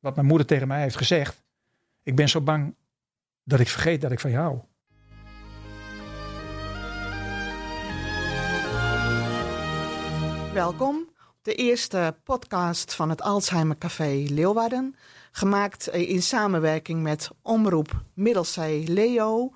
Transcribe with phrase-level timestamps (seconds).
[0.00, 1.42] wat mijn moeder tegen mij heeft gezegd.
[2.02, 2.76] Ik ben zo bang
[3.44, 4.58] dat ik vergeet dat ik van je hou.
[10.52, 10.96] Welkom
[11.28, 14.96] op de eerste podcast van het Alzheimer Café Leeuwarden.
[15.32, 19.52] Gemaakt in samenwerking met Omroep Middelzee Leo.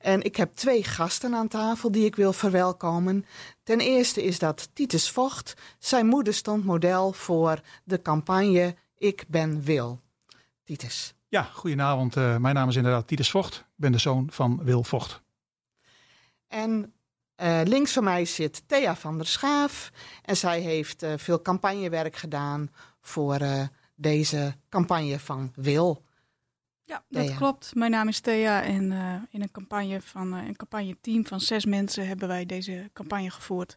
[0.00, 3.26] En ik heb twee gasten aan tafel die ik wil verwelkomen.
[3.62, 5.54] Ten eerste is dat Titus Vocht.
[5.78, 10.00] Zijn moeder stond model voor de campagne Ik ben Wil.
[10.62, 11.14] Titus.
[11.28, 12.16] Ja, goedenavond.
[12.16, 13.56] Uh, mijn naam is inderdaad Titus Vocht.
[13.56, 15.22] Ik ben de zoon van Wil Vocht.
[16.46, 16.94] En
[17.42, 19.90] uh, links van mij zit Thea van der Schaaf.
[20.22, 22.70] En zij heeft uh, veel campagnewerk gedaan
[23.00, 23.38] voor
[23.94, 26.04] deze campagne van Wil.
[26.84, 27.36] Ja, dat Thea.
[27.36, 27.74] klopt.
[27.74, 31.64] Mijn naam is Thea en uh, in een campagne van uh, een campagneteam van zes
[31.64, 33.76] mensen hebben wij deze campagne gevoerd.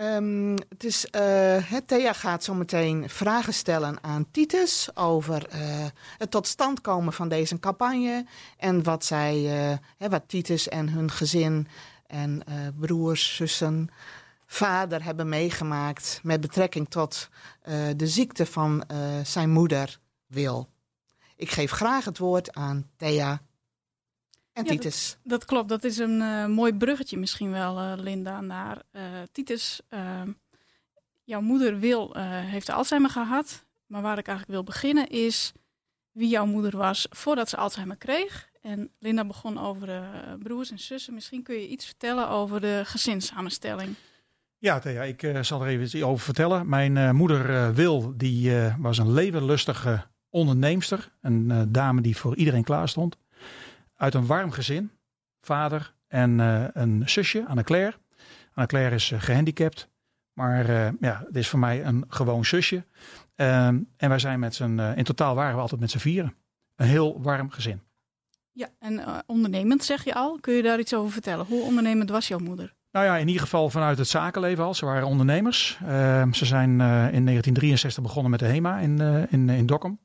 [0.00, 5.46] Um, het is, uh, Thea gaat zo meteen vragen stellen aan Titus over
[6.18, 9.36] het tot stand komen van deze campagne en wat zij,
[9.96, 11.68] hè, wat Titus en hun gezin
[12.06, 12.42] en
[12.78, 13.88] broers, zussen,
[14.46, 17.28] vader hebben meegemaakt met betrekking tot
[17.96, 18.84] de ziekte van
[19.22, 20.68] zijn moeder Wil.
[21.36, 23.40] Ik geef graag het woord aan Thea
[24.54, 25.16] en ja, Titus.
[25.22, 29.02] Dat, dat, klopt, dat is een uh, mooi bruggetje misschien wel, uh, Linda, naar uh,
[29.32, 29.80] Titus.
[31.24, 35.52] jouw moeder Wil heeft Alzheimer gehad, maar waar ik eigenlijk wil beginnen is
[36.12, 38.48] wie jouw moeder was voordat ze Alzheimer kreeg.
[38.62, 40.02] En Linda begon over de
[40.42, 41.14] broers en zussen.
[41.14, 43.94] Misschien kun je iets vertellen over de gezinssamenstelling.
[44.58, 46.68] Ja, Thea, ik zal er even iets over vertellen.
[46.68, 51.12] Mijn moeder Wil, die was een levenlustige onderneemster.
[51.20, 53.16] Een uh, dame die voor iedereen klaar stond.
[54.04, 54.90] Uit een warm gezin.
[55.40, 57.94] Vader en uh, een zusje, Anne-Claire.
[58.54, 59.88] Anne-Claire is uh, gehandicapt.
[60.32, 60.66] Maar
[61.00, 62.84] ja, het is voor mij een gewoon zusje.
[63.34, 66.34] Ehm, en wij zijn met z'n, in totaal waren we altijd met z'n vieren.
[66.76, 67.80] Een heel warm gezin.
[68.52, 70.38] Ja, en ondernemend zeg je al.
[70.40, 71.46] Kun je daar iets over vertellen?
[71.46, 72.74] Hoe ondernemend was jouw moeder?
[72.92, 74.74] Nou ja, in ieder geval vanuit het zakenleven al.
[74.74, 75.78] Ze waren ondernemers.
[75.82, 79.98] Uh, ze zijn uh, in 1963 begonnen met de HEMA in, uh, in, in Dokkum.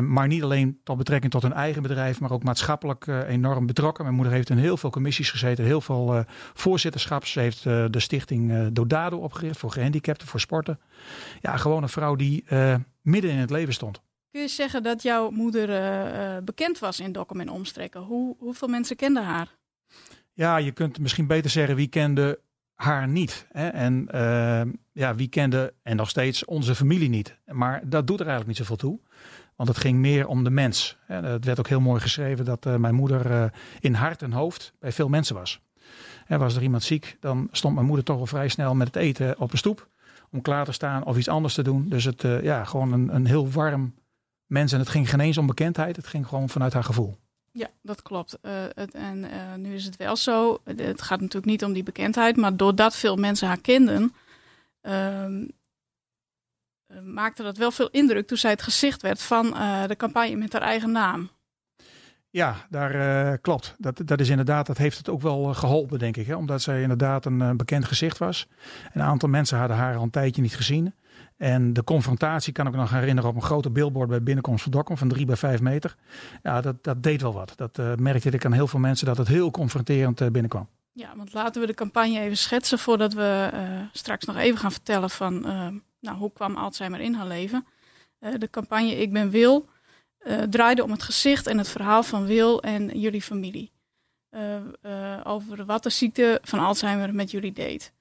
[0.00, 4.04] Maar niet alleen tot betrekking tot hun eigen bedrijf, maar ook maatschappelijk enorm betrokken.
[4.04, 6.24] Mijn moeder heeft in heel veel commissies gezeten, heel veel
[6.54, 7.32] voorzitterschaps.
[7.32, 10.80] Ze heeft de stichting Dodado opgericht voor gehandicapten, voor sporten.
[11.40, 12.44] Ja, gewoon een vrouw die
[13.02, 14.02] midden in het leven stond.
[14.30, 18.00] Kun je zeggen dat jouw moeder bekend was in Dokkum en omstreken?
[18.00, 19.56] Hoe, hoeveel mensen kenden haar?
[20.32, 22.40] Ja, je kunt misschien beter zeggen wie kende
[22.74, 23.46] haar niet.
[23.52, 23.68] Hè?
[23.68, 24.62] En uh,
[24.92, 27.38] ja, wie kende en nog steeds onze familie niet.
[27.46, 29.00] Maar dat doet er eigenlijk niet zoveel toe.
[29.56, 30.96] Want het ging meer om de mens.
[31.06, 33.44] Het werd ook heel mooi geschreven dat uh, mijn moeder uh,
[33.80, 35.60] in hart en hoofd bij veel mensen was.
[36.26, 38.96] En was er iemand ziek, dan stond mijn moeder toch wel vrij snel met het
[38.96, 39.88] eten op een stoep.
[40.30, 41.88] Om klaar te staan of iets anders te doen.
[41.88, 43.94] Dus het, ja, gewoon een, een heel warm
[44.46, 44.72] mens.
[44.72, 45.96] En het ging geen eens om bekendheid.
[45.96, 47.16] Het ging gewoon vanuit haar gevoel.
[47.50, 48.38] Ja, dat klopt.
[48.74, 49.26] Het, en
[49.56, 50.58] nu is het wel zo.
[50.64, 54.14] Het gaat natuurlijk niet om die bekendheid, maar doordat veel mensen haar kenden,
[54.82, 55.26] uh,
[57.02, 59.50] maakte dat wel veel indruk toen zij het gezicht werd van
[59.86, 61.30] de campagne met haar eigen naam.
[62.30, 63.74] Ja, daar klopt.
[63.78, 66.26] Dat, dat is inderdaad, dat heeft het ook wel geholpen, denk ik.
[66.26, 66.34] Hè?
[66.34, 68.48] Omdat zij inderdaad een bekend gezicht was.
[68.92, 70.94] Een aantal mensen hadden haar al een tijdje niet gezien.
[71.36, 74.72] En de confrontatie kan ik me nog herinneren op een grote billboard bij binnenkomst van
[74.72, 75.96] Dokkum van drie bij vijf meter.
[76.42, 77.52] Ja, dat, dat deed wel wat.
[77.56, 80.68] Dat uh, merkte ik aan heel veel mensen dat het heel confronterend uh, binnenkwam.
[80.92, 83.60] Ja, want laten we de campagne even schetsen voordat we uh,
[83.92, 85.46] straks nog even gaan vertellen van
[86.04, 87.66] nou, hoe kwam Alzheimer in haar leven.
[88.38, 89.68] de campagne Ik ben Wil
[90.50, 93.72] draaide om het gezicht en het verhaal van Wil en jullie familie.
[95.24, 97.92] over wat de ziekte van Alzheimer met jullie deed.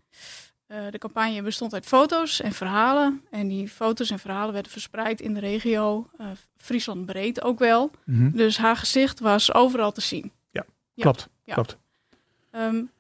[0.68, 3.22] De campagne bestond uit foto's en verhalen.
[3.30, 6.10] En die foto's en verhalen werden verspreid in de regio,
[6.58, 7.92] Friesland breed ook wel.
[8.06, 8.38] Mm -hmm.
[8.38, 10.32] Dus haar gezicht was overal te zien.
[10.52, 11.04] Ja, ja.
[11.04, 11.30] klopt.
[11.44, 11.54] Ja.
[11.54, 11.78] klopt.
[12.52, 12.92] Um,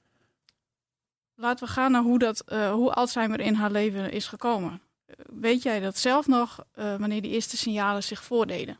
[1.35, 4.81] laten we gaan naar hoe, dat, uh, hoe Alzheimer in haar leven is gekomen.
[5.39, 8.77] Weet jij dat zelf nog, wanneer die eerste signalen zich voordeden?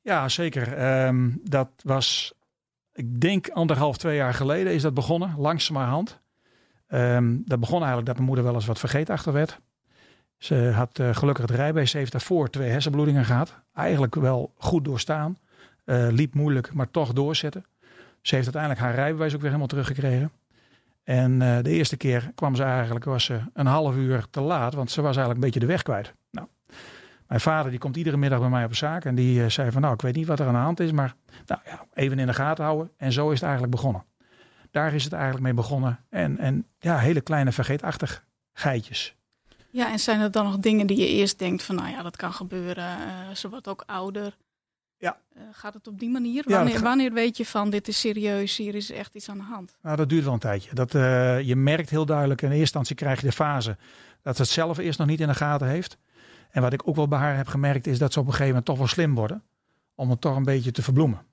[0.00, 0.94] Ja, zeker.
[1.06, 2.32] Um, dat was,
[2.92, 6.20] ik denk anderhalf, twee jaar geleden is dat begonnen, langzamerhand.
[6.88, 9.58] Um, dat begon eigenlijk dat mijn moeder wel eens wat vergeetachtig werd.
[10.38, 11.90] Ze had uh, gelukkig het rijbewijs.
[11.90, 13.54] Ze heeft daarvoor twee hersenbloedingen gehad.
[13.74, 15.38] Eigenlijk wel goed doorstaan.
[15.84, 17.64] Uh, liep moeilijk, maar toch doorzetten.
[18.22, 20.30] Ze heeft uiteindelijk haar rijbewijs ook weer helemaal teruggekregen.
[21.08, 24.74] En uh, de eerste keer kwam ze eigenlijk, was ze een half uur te laat,
[24.74, 26.14] want ze was eigenlijk een beetje de weg kwijt.
[26.30, 26.46] Nou,
[27.26, 29.94] mijn vader die komt iedere middag bij mij op zaak en die zei van nou,
[29.94, 31.14] ik weet niet wat er aan de hand is, maar
[31.46, 32.90] nou, ja, even in de gaten houden.
[32.96, 34.04] En zo is het eigenlijk begonnen
[34.70, 36.04] daar is het eigenlijk mee begonnen.
[36.10, 39.16] En, en ja, hele kleine vergeetachtig geitjes.
[39.70, 42.16] Ja, en zijn er dan nog dingen die je eerst denkt van, nou ja, dat
[42.16, 42.98] kan gebeuren.
[42.98, 44.36] Uh, ze wordt ook ouder.
[44.98, 45.18] Ja.
[45.36, 46.44] Uh, gaat het op die manier?
[46.46, 49.44] Ja, Wanneer, wanneer weet je van, dit is serieus, hier is echt iets aan de
[49.44, 49.76] hand?
[49.82, 50.74] Nou, dat duurt wel een tijdje.
[50.74, 53.76] Dat, eh, je merkt heel duidelijk, in eerste instantie krijg je de fase
[54.22, 55.98] dat ze het zelf eerst nog niet in de gaten heeft.
[56.50, 58.48] En wat ik ook wel bij haar heb gemerkt, is dat ze op een gegeven
[58.48, 59.42] moment toch wel slim worden.
[59.94, 61.26] Om het toch een beetje te verbloemen.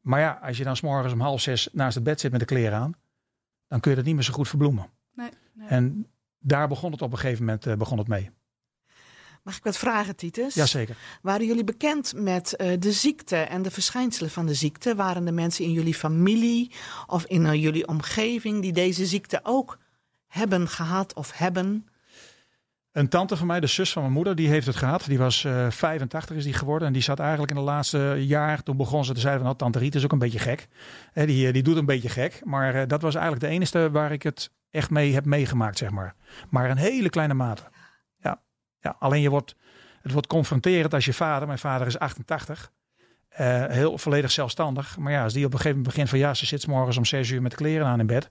[0.00, 2.46] Maar ja, als je dan s'morgens om half zes naast het bed zit met de
[2.46, 2.94] kleren aan,
[3.68, 4.90] dan kun je dat niet meer zo goed verbloemen.
[5.14, 5.68] Nee, nee.
[5.68, 6.06] En
[6.38, 8.30] daar begon het op een gegeven moment eh, begon het mee.
[9.42, 10.54] Mag ik wat vragen, Titus?
[10.54, 10.96] Jazeker.
[11.22, 14.94] Waren jullie bekend met eh, de ziekte en de verschijnselen van de ziekte?
[14.94, 16.70] Waren er mensen in jullie familie
[17.06, 19.78] of in eh, jullie omgeving die deze ziekte ook
[20.26, 21.86] hebben gehad of hebben?
[22.92, 25.04] Een tante van mij, de zus van mijn moeder, die heeft het gehad.
[25.06, 26.86] Die was eh 85 is die geworden.
[26.86, 29.58] En die zat eigenlijk in de laatste jaar, toen begon ze te zeggen van, nou,
[29.58, 30.68] tante Riet is ook een beetje gek.
[31.12, 32.40] Hè, die, eh, die doet een beetje gek.
[32.44, 35.90] Maar eh, dat was eigenlijk de enige waar ik het echt mee heb meegemaakt, zeg
[35.90, 36.14] maar.
[36.50, 37.62] Maar een hele kleine mate.
[38.82, 39.56] Ja, alleen je wordt,
[40.02, 42.72] het wordt confronterend als je vader, mijn vader is 88,
[43.28, 44.96] eh, heel volledig zelfstandig.
[44.96, 47.04] Maar ja, als die op een gegeven moment begint van ja, ze zit morgens om
[47.04, 48.30] zes uur met de kleren aan in bed.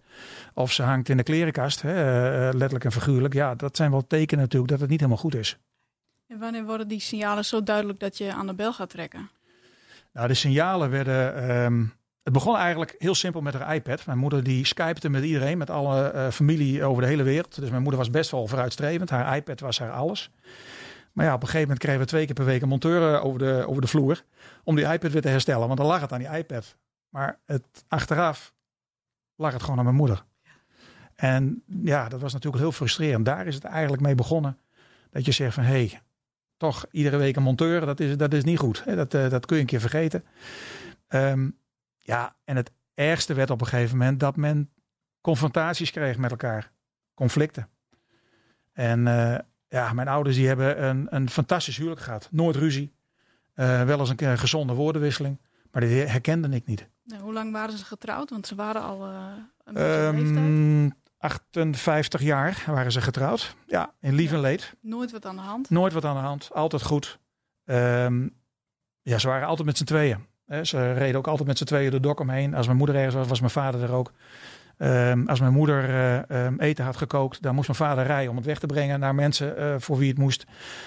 [0.54, 3.34] Of ze hangt in de klerenkast, hè, eh, letterlijk en figuurlijk.
[3.34, 5.58] Ja, dat zijn wel tekenen natuurlijk dat het niet helemaal goed is.
[6.28, 9.30] En wanneer worden die signalen zo duidelijk dat je aan de bel gaat trekken?
[10.14, 11.50] Nou, de signalen werden.
[11.50, 11.84] ehm,
[12.24, 14.06] het begon eigenlijk heel simpel met haar iPad.
[14.06, 17.56] Mijn moeder die skypte met iedereen, met alle eh, familie over de hele wereld.
[17.60, 19.10] Dus mijn moeder was best wel vooruitstrevend.
[19.10, 20.32] Haar iPad was haar alles.
[21.12, 23.26] Maar ja, op een gegeven moment kregen we twee keer per week een monteur eh,
[23.26, 24.24] over de, over de vloer.
[24.64, 25.68] Om die iPad weer te herstellen.
[25.68, 26.76] Want dan lag het aan die iPad.
[27.10, 28.54] Maar het, achteraf
[29.36, 30.24] lag het gewoon aan mijn moeder.
[31.16, 33.26] En ja, dat was natuurlijk heel frustrerend.
[33.26, 34.58] Daar is het eigenlijk mee begonnen.
[35.10, 36.02] Dat je zegt van, hé, hey,
[36.58, 38.84] toch iedere week een monteur, dat is, dat is niet goed.
[38.86, 40.24] Dat, eh, dat kun je een keer vergeten.
[41.08, 41.50] Ehm,
[42.12, 44.72] ja, en het ergste werd op een gegeven moment dat men
[45.22, 46.72] confrontaties kreeg met elkaar.
[47.14, 47.70] Conflicten.
[48.74, 52.28] En eh, ja, mijn ouders die hebben een, een fantastisch huwelijk gehad.
[52.32, 52.94] Nooit ruzie.
[53.54, 55.40] Eh, wel eens een keer gezonde woordenwisseling.
[55.72, 56.88] Maar die herkende ik niet.
[57.04, 58.30] Nou, hoe lang waren ze getrouwd?
[58.30, 59.26] Want ze waren al eh,
[59.64, 60.36] een leeftijd.
[60.36, 63.56] Ehm 58 jaar waren ze getrouwd.
[63.68, 64.76] Ja, in lief en leed.
[64.82, 65.70] Nooit wat aan de hand.
[65.70, 66.50] Nooit wat aan de hand.
[66.54, 67.20] Altijd goed.
[67.66, 68.28] Ehm,
[69.02, 70.26] ja, ze waren altijd met z'n tweeën.
[70.62, 72.54] Ze reden ook altijd met z'n tweeën de dok omheen.
[72.54, 74.12] Als mijn moeder ergens was, was mijn vader er ook.
[74.82, 78.36] Ehm, als mijn moeder eh, ehm, eten had gekookt, dan moest mijn vader rijden om
[78.36, 80.46] het weg te brengen naar mensen eh, voor wie het moest.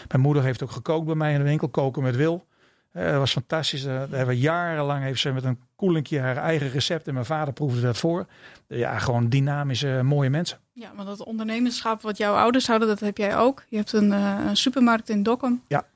[0.08, 2.46] Mijn moeder heeft ook gekookt bij mij in de winkel, koken met wil.
[2.90, 3.84] Eh, dat was fantastisch.
[3.84, 7.80] Daar hebben jarenlang heeft ze met een koelinkje haar eigen recept en mijn vader proefde
[7.80, 8.26] dat voor.
[8.66, 10.58] Ja, gewoon dynamische, mooie mensen.
[10.72, 13.62] Ja, want dat ondernemerschap wat jouw ouders hadden, dat heb jij ook.
[13.68, 15.62] Je hebt een, een supermarkt in Dokkum.
[15.68, 15.86] Ja.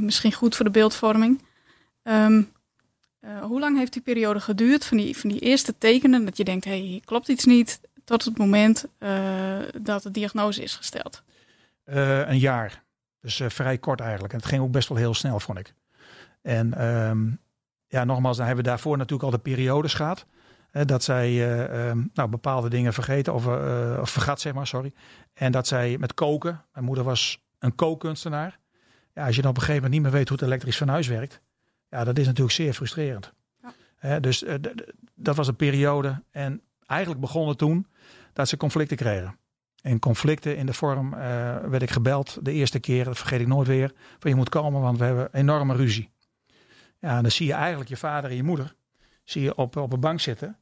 [0.00, 1.42] Misschien goed voor de beeldvorming.
[2.02, 2.42] Ehm,
[3.20, 6.44] eh, hoe lang heeft die periode geduurd van die, van die eerste tekenen dat je
[6.44, 10.74] denkt, hé, hey, hier klopt iets niet, tot het moment eh, dat de diagnose is
[10.74, 11.22] gesteld?
[11.84, 12.82] Eh, een jaar.
[13.20, 14.32] Dus vrij kort eigenlijk.
[14.32, 15.74] En het ging ook best wel heel snel, vond ik.
[16.42, 17.30] En ehm,
[17.86, 20.26] ja, nogmaals, dan hebben we daarvoor natuurlijk al de periodes gehad.
[20.70, 23.46] Hè, dat zij eh, ehm, nou, bepaalde dingen vergeten of,
[24.00, 24.92] of vergat, zeg maar, sorry.
[25.34, 28.58] En dat zij met koken, mijn moeder was een kookkunstenaar.
[29.14, 31.06] Ja, als je dan op een gegeven moment niet meer weet hoe het elektrisch fornuis
[31.06, 31.40] werkt.
[31.90, 33.32] Ja, dat is natuurlijk zeer frustrerend.
[33.62, 33.72] Ja.
[33.96, 34.54] Hè, dus eh,
[35.14, 36.22] dat was een periode.
[36.30, 37.86] En eigenlijk begon het toen
[38.32, 39.38] dat ze conflicten kregen.
[39.82, 41.20] En conflicten in de vorm eh,
[41.56, 43.92] werd ik gebeld de eerste keer, dat vergeet ik nooit weer.
[44.18, 46.10] Van je moet komen, want we hebben enorme ruzie.
[46.98, 48.74] Ja, en dan zie je eigenlijk je vader en je moeder
[49.24, 50.56] zie je op, op een bank zitten.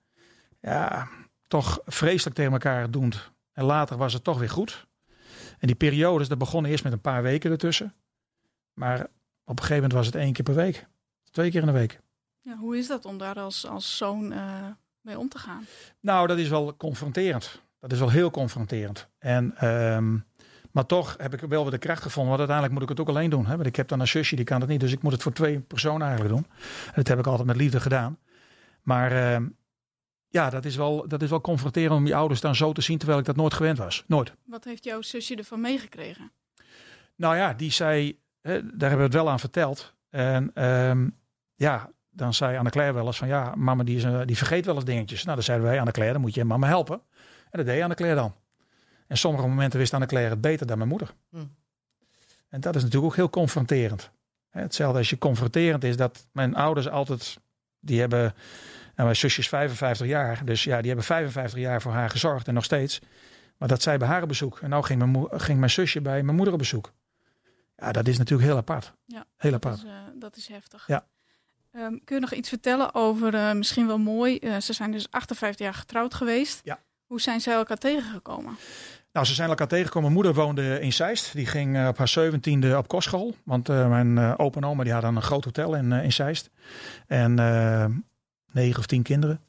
[0.61, 1.09] Ja,
[1.47, 3.31] toch vreselijk tegen elkaar doend.
[3.53, 4.87] En later was het toch weer goed.
[5.59, 7.95] En die periodes, dat begon eerst met een paar weken ertussen.
[8.73, 9.01] Maar
[9.45, 10.87] op een gegeven moment was het één keer per week.
[11.31, 12.01] Twee keer in de week.
[12.41, 14.67] Ja, hoe is dat om daar als, als zoon eh,
[15.01, 15.67] mee om te gaan?
[16.01, 17.61] Nou, dat is wel confronterend.
[17.81, 19.09] Dat is wel heel confronterend.
[19.19, 20.17] En, ehm,
[20.71, 22.37] maar toch heb ik wel weer de kracht gevonden.
[22.37, 23.47] Want uiteindelijk moet ik het ook alleen doen.
[23.47, 23.55] Hè?
[23.55, 24.81] Want ik heb dan een zusje, die kan het niet.
[24.81, 26.47] Dus ik moet het voor twee personen eigenlijk doen.
[26.87, 28.19] En dat heb ik altijd met liefde gedaan.
[28.83, 29.47] Maar ehm,
[30.29, 32.99] ja, dat is, wel, dat is wel confronterend om je ouders dan zo te zien...
[32.99, 34.05] terwijl ik dat nooit gewend was.
[34.07, 34.33] Nooit.
[34.45, 36.33] Wat heeft jouw zusje ervan meegekregen?
[37.17, 38.19] Nou ja, die zei...
[38.41, 39.95] Hè, daar hebben we het wel aan verteld.
[40.11, 41.09] En ehm,
[41.59, 43.29] ja, dan zei Anne-Claire wel eens van...
[43.29, 45.23] Ja, mama die, is, eh, die vergeet wel eens dingetjes.
[45.23, 47.01] Nou, dan zeiden wij Anne-Claire, dan moet je mama helpen.
[47.51, 48.35] En dat deed Anne-Claire dan.
[49.07, 51.15] En sommige momenten wist Anne-Claire het beter dan mijn moeder.
[51.31, 51.37] Hm.
[52.49, 54.11] En dat is natuurlijk ook heel confronterend.
[54.49, 57.39] Hetzelfde als je confronterend is dat mijn ouders altijd...
[57.81, 58.21] Die hebben...
[58.21, 60.45] Nou, mijn zusje is 55 jaar.
[60.45, 63.01] Dus ja, die hebben 55 jaar voor haar gezorgd en nog steeds.
[63.57, 64.59] Maar dat zij bij haar bezoek.
[64.59, 66.93] En nou ging mijn, ging mijn zusje bij mijn moeder op bezoek.
[67.77, 68.93] Ja, dat is natuurlijk heel apart.
[69.05, 69.83] Ja, Heel Dat apart.
[69.83, 70.87] is, eh, dat is heftig.
[70.87, 71.07] Ja.
[71.73, 75.11] Ehm, kun je nog iets vertellen over, eh, misschien wel mooi, eh, ze zijn dus
[75.11, 76.61] 58 jaar getrouwd geweest.
[76.65, 76.79] Ja.
[77.07, 78.57] Hoe zijn zij elkaar tegengekomen?
[79.13, 80.13] Nou, ze zijn elkaar tegengekomen.
[80.13, 81.33] Mijn moeder woonde in Zeist.
[81.33, 83.35] Die ging eh, op haar zeventiende op kostschool.
[83.45, 86.51] Want uh, mijn opa en oma die hadden een groot hotel in, in Zeist.
[87.07, 87.35] En
[88.53, 89.41] negen of tien kinderen.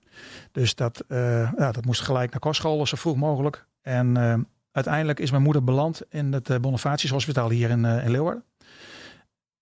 [0.51, 1.03] Dus dat,
[1.57, 3.65] ja, dat moest gelijk naar kostschool, zo vroeg mogelijk.
[3.81, 8.43] En uiteindelijk is mijn moeder beland in het Bonifatius Hospitaal hier in, in Leeuwarden.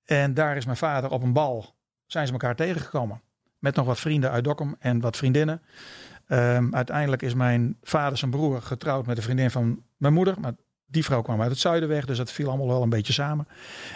[0.05, 1.76] En daar is mijn vader op een bal,
[2.07, 3.21] zijn ze elkaar tegengekomen.
[3.59, 5.61] Met nog wat vrienden uit Dokkum en wat vriendinnen.
[6.27, 10.39] Um, uiteindelijk is mijn vader zijn broer getrouwd met een vriendin van mijn moeder.
[10.39, 13.13] Maar die vrouw kwam uit het zuiden weg, dus dat viel allemaal wel een beetje
[13.13, 13.47] samen.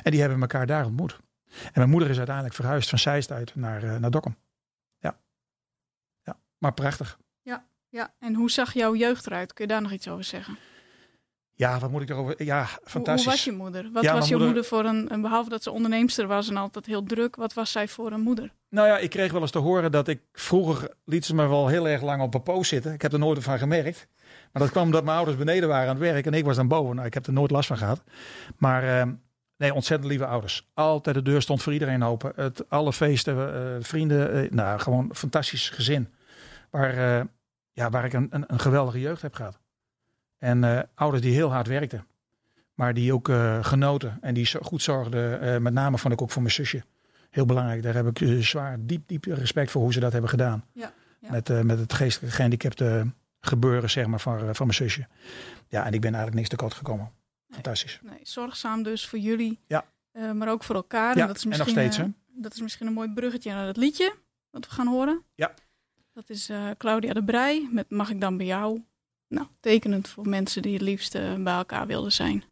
[0.03, 1.19] En die hebben elkaar daar ontmoet.
[1.63, 4.35] En mijn moeder is uiteindelijk verhuisd van Zeist uit naar, uh, naar Dokkum.
[4.99, 5.19] Ja.
[6.23, 7.19] ja, maar prachtig.
[7.41, 9.53] Ja, ja, en hoe zag jouw jeugd eruit?
[9.53, 10.57] Kun je daar nog iets over zeggen?
[11.53, 12.43] Ja, wat moet ik erover?
[12.43, 13.23] Ja, fantastisch.
[13.23, 13.89] Hoe, was je moeder?
[13.93, 14.45] Wat was je moeder...
[14.45, 14.65] moeder...
[14.65, 18.11] voor een, behalve dat ze onderneemster was en altijd heel druk, wat was zij voor
[18.11, 18.51] een moeder?
[18.69, 21.67] Nou ja, ik kreeg wel eens te horen dat ik vroeger liet ze me wel
[21.67, 22.93] heel erg lang op een poos zitten.
[22.93, 24.07] Ik heb er nooit van gemerkt.
[24.51, 26.67] Maar dat kwam omdat mijn ouders beneden waren aan het werk en ik was dan
[26.67, 26.95] boven.
[26.95, 28.03] Nou, ik heb er nooit last van gehad.
[28.57, 29.13] Maar uh,
[29.57, 30.69] nee, ontzettend lieve ouders.
[30.73, 32.31] Altijd de deur stond voor iedereen open.
[32.35, 34.43] Het, alle feesten, uh, vrienden.
[34.43, 36.09] Uh, nou, gewoon een fantastisch gezin.
[36.69, 37.25] Waar, eh,
[37.71, 39.59] ja, waar ik een, een, een geweldige jeugd heb gehad.
[40.41, 42.05] En uh, ouders die heel hard werkten.
[42.73, 44.17] Maar die ook uh, genoten.
[44.21, 45.43] En die goed zorgden.
[45.43, 46.83] Uh, met name vond ik ook voor mijn zusje.
[47.29, 47.83] Heel belangrijk.
[47.83, 50.65] Daar heb ik zwaar, diep, diep respect voor hoe ze dat hebben gedaan.
[50.73, 51.31] Ja, ja.
[51.31, 53.05] Met, met het geestelijke gehandicapte
[53.39, 55.07] gebeuren, zeg maar, van, van mijn zusje.
[55.67, 57.11] Ja, en ik ben eigenlijk niks tekort gekomen.
[57.49, 57.99] Fantastisch.
[58.03, 59.59] Nee, zorgzaam dus voor jullie.
[59.67, 59.85] Ja.
[60.33, 61.15] maar ook voor elkaar.
[61.15, 62.41] Ja, en, dat is misschien, en nog steeds, hè?
[62.41, 64.15] Dat is misschien een mooi bruggetje naar het liedje.
[64.49, 65.23] Wat we gaan horen.
[65.35, 65.53] Ja.
[66.13, 68.81] Dat is Claudia de Brij met Mag ik dan bij jou?
[69.31, 71.11] Nou, tekenend voor mensen die het liefst
[71.43, 72.43] bij elkaar wilden zijn.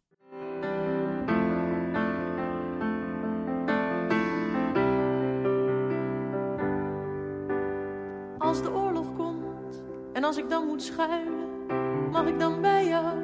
[8.38, 9.82] Als de oorlog komt
[10.12, 11.66] en als ik dan moet schuilen,
[12.10, 13.18] mag ik dan bij jou?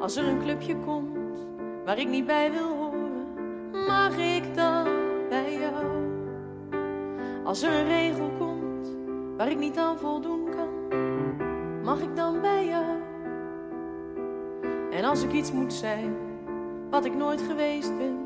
[0.00, 1.46] Als er een clubje komt
[1.84, 3.26] waar ik niet bij wil horen,
[3.86, 4.88] mag ik dan
[5.28, 5.86] bij jou?
[7.44, 8.96] Als er een regel komt
[9.36, 10.39] waar ik niet aan voldoen
[11.90, 12.84] mag ik dan bij jou?
[14.90, 16.16] En als ik iets moet zijn
[16.90, 18.24] wat ik nooit geweest ben,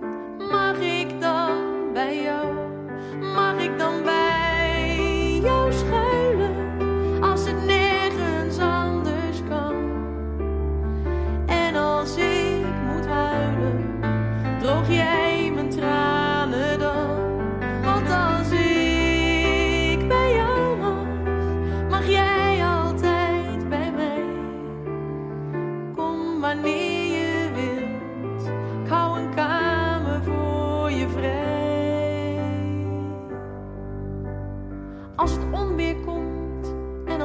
[0.50, 2.54] mag ik dan bij jou?
[3.20, 6.03] Mag ik dan bij jou schuilen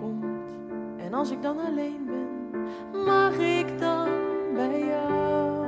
[0.00, 0.50] Komt
[0.98, 4.08] en als ik dan alleen ben, mag ik dan
[4.54, 5.66] bij jou?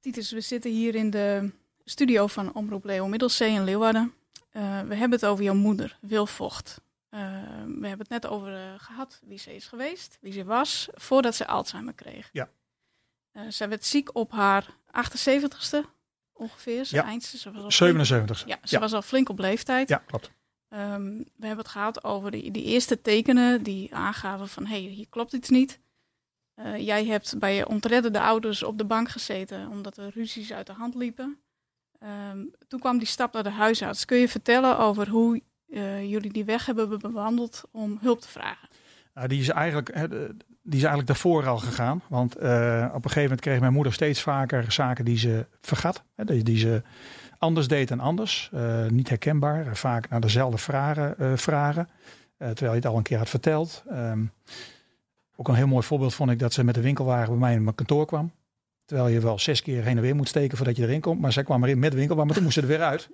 [0.00, 1.52] Titus, we zitten hier in de
[1.84, 4.14] studio van Omroep Leo Middelzee in Leeuwarden.
[4.50, 6.80] Eh, we hebben het over jouw moeder, Wil Vocht.
[7.08, 7.20] Eh,
[7.80, 11.34] we hebben het net over eh, gehad wie ze is geweest, wie ze was, voordat
[11.34, 12.28] ze Alzheimer kreeg.
[12.32, 12.48] Ja.
[13.32, 15.84] Eh, zij werd ziek op haar 78ste
[16.36, 16.84] ongeveer.
[16.84, 17.04] Ze Ja.
[17.04, 18.46] eindste, ze was al flink, 77.
[18.48, 18.80] ja, ze ja.
[18.80, 19.88] was al flink op leeftijd.
[19.88, 20.30] Ja, klopt.
[20.68, 24.90] Ehm, we hebben het gehad over die, die eerste tekenen die aangaven van hé, hey,
[24.92, 25.80] hier klopt iets niet.
[26.54, 30.66] Eh, jij hebt bij je ontredderde ouders op de bank gezeten omdat er ruzies uit
[30.66, 31.38] de hand liepen.
[31.98, 34.04] Ehm, toen kwam die stap naar de huisarts.
[34.04, 38.28] Kun je vertellen over hoe eh, jullie die weg hebben be- bewandeld om hulp te
[38.28, 38.68] vragen?
[39.26, 39.94] Die, is eigenlijk,
[40.62, 42.02] die is eigenlijk daarvoor al gegaan.
[42.08, 46.02] Want eh, op een gegeven moment kreeg mijn moeder steeds vaker zaken die ze vergat.
[46.14, 46.82] Hè, die, die ze
[47.38, 48.50] anders deed dan anders.
[48.52, 49.66] Eh, niet herkenbaar.
[49.66, 51.38] eh, Vaak naar dezelfde vragen.
[51.38, 51.88] vragen
[52.38, 53.84] terwijl je het al een keer had verteld.
[53.88, 54.24] Ehm,
[55.36, 57.62] ook een heel mooi voorbeeld vond ik dat ze met de winkelwagen bij mij in
[57.62, 58.32] mijn kantoor kwam.
[58.86, 61.20] Terwijl je wel zes keer heen en weer moet steken voordat je erin komt.
[61.20, 63.08] Maar zij kwam erin met winkelwagen, maar toen moest ze er weer uit.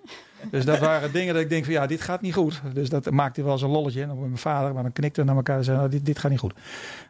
[0.50, 2.60] Dus dat waren dingen dat ik denk van ja, dit gaat niet goed.
[2.72, 4.02] Dus dat maakte wel eens een lolletje.
[4.02, 6.18] En dan met mijn vader, maar dan knikten naar elkaar en zeiden nou, dit, dit
[6.18, 6.54] gaat niet goed.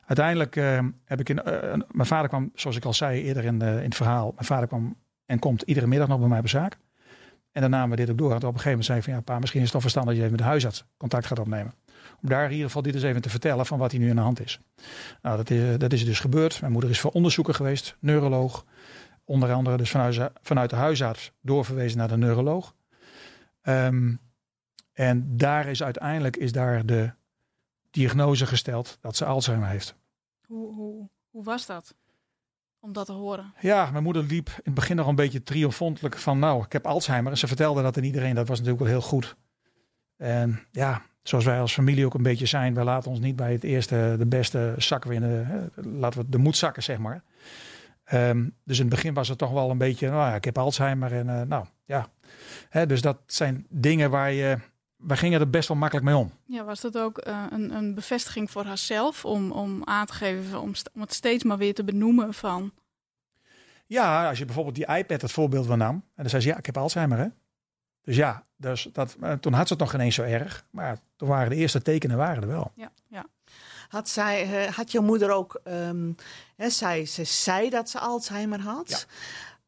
[0.06, 3.58] Uiteindelijk eh, heb ik in, eh, mijn vader kwam, zoals ik al zei eerder in,
[3.58, 4.32] de, in het verhaal.
[4.34, 6.78] Mijn vader kwam en komt iedere middag nog bij mij op zaak.
[7.52, 8.30] En dan namen we dit ook door.
[8.30, 10.12] En op een gegeven moment zei ik van ja, pa, misschien is het toch verstandig
[10.12, 11.72] dat je even met de huisarts contact gaat opnemen.
[12.24, 14.22] Daar in ieder geval dit eens even te vertellen van wat hij nu in de
[14.22, 14.60] hand is.
[15.22, 16.60] Nou, dat is, dat is dus gebeurd.
[16.60, 18.64] Mijn moeder is voor onderzoeken geweest, neuroloog.
[19.24, 22.74] Onder andere dus vanuit, vanuit de huisarts doorverwezen naar de neuroloog.
[23.62, 24.14] Ehm,
[24.92, 27.12] en daar is uiteindelijk is daar de
[27.90, 29.94] diagnose gesteld dat ze Alzheimer heeft.
[30.46, 31.94] Hoe, hoe, hoe was dat?
[32.80, 33.54] Om dat te horen.
[33.60, 36.86] Ja, mijn moeder liep in het begin nog een beetje triomfantelijk van nou, ik heb
[36.86, 37.32] Alzheimer.
[37.32, 38.34] En ze vertelde dat aan iedereen.
[38.34, 39.36] Dat was natuurlijk wel heel goed.
[40.16, 42.74] En ja, zoals wij als familie ook een beetje zijn.
[42.74, 45.70] Wij laten ons niet bij het eerste de beste zak winnen.
[45.74, 47.22] Laten we de moed zakken, zeg maar.
[48.04, 50.58] Ehm, dus in het begin was het toch wel een beetje, nou ja, ik heb
[50.58, 51.12] Alzheimer.
[51.12, 52.08] En eh, nou, ja.
[52.68, 54.58] Hè, dus dat zijn dingen waar je,
[54.96, 56.32] wij gingen er best wel makkelijk mee om.
[56.46, 60.60] Ja, was dat ook eh, een, een bevestiging voor haarzelf om, om aan te geven,
[60.60, 62.72] om, om het steeds maar weer te benoemen van...
[63.86, 65.94] Ja, als je bijvoorbeeld die iPad het voorbeeld van nam.
[65.94, 67.26] En dan zei ze, ja, ik heb Alzheimer, hè.
[68.02, 70.64] Dus ja, dus dat, eh, toen had ze het nog geen eens zo erg.
[70.70, 72.72] Maar toen waren de eerste tekenen waren er wel.
[72.74, 73.26] Ja, ja.
[73.88, 76.12] Had, zij, eh, had je moeder ook, ehm,
[76.56, 79.06] hè, zij, ze zei dat ze Alzheimer had.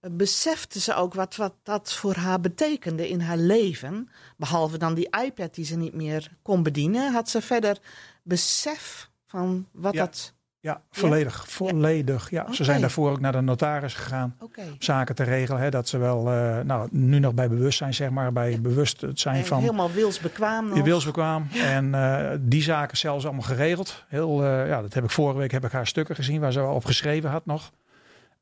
[0.00, 4.08] Eh, Besefte ze ook wat, wat dat voor haar betekende in haar leven?
[4.36, 7.12] Behalve dan die iPad die ze niet meer kon bedienen.
[7.12, 7.78] Had ze verder
[8.22, 10.04] besef van wat Ja.
[10.04, 10.32] dat...
[10.64, 11.44] Ja, volledig.
[11.48, 12.52] Volledig, ja.
[12.52, 14.36] Ze zijn daarvoor ook naar de notaris gegaan.
[14.40, 15.60] Om Zaken te regelen.
[15.60, 18.32] Hè, dat ze wel, eh, nou, nu nog bij bewustzijn, zeg maar.
[18.32, 19.60] Bij bewust het zijn En van...
[19.60, 20.76] Helemaal wilsbekwaam nog.
[20.76, 21.48] Je wilsbekwaam.
[21.52, 24.04] En eh, die zaken zelfs allemaal geregeld.
[24.08, 26.60] Heel, eh, ja, dat heb ik vorige week heb ik haar stukken gezien waar ze
[26.60, 27.72] wel op geschreven had nog.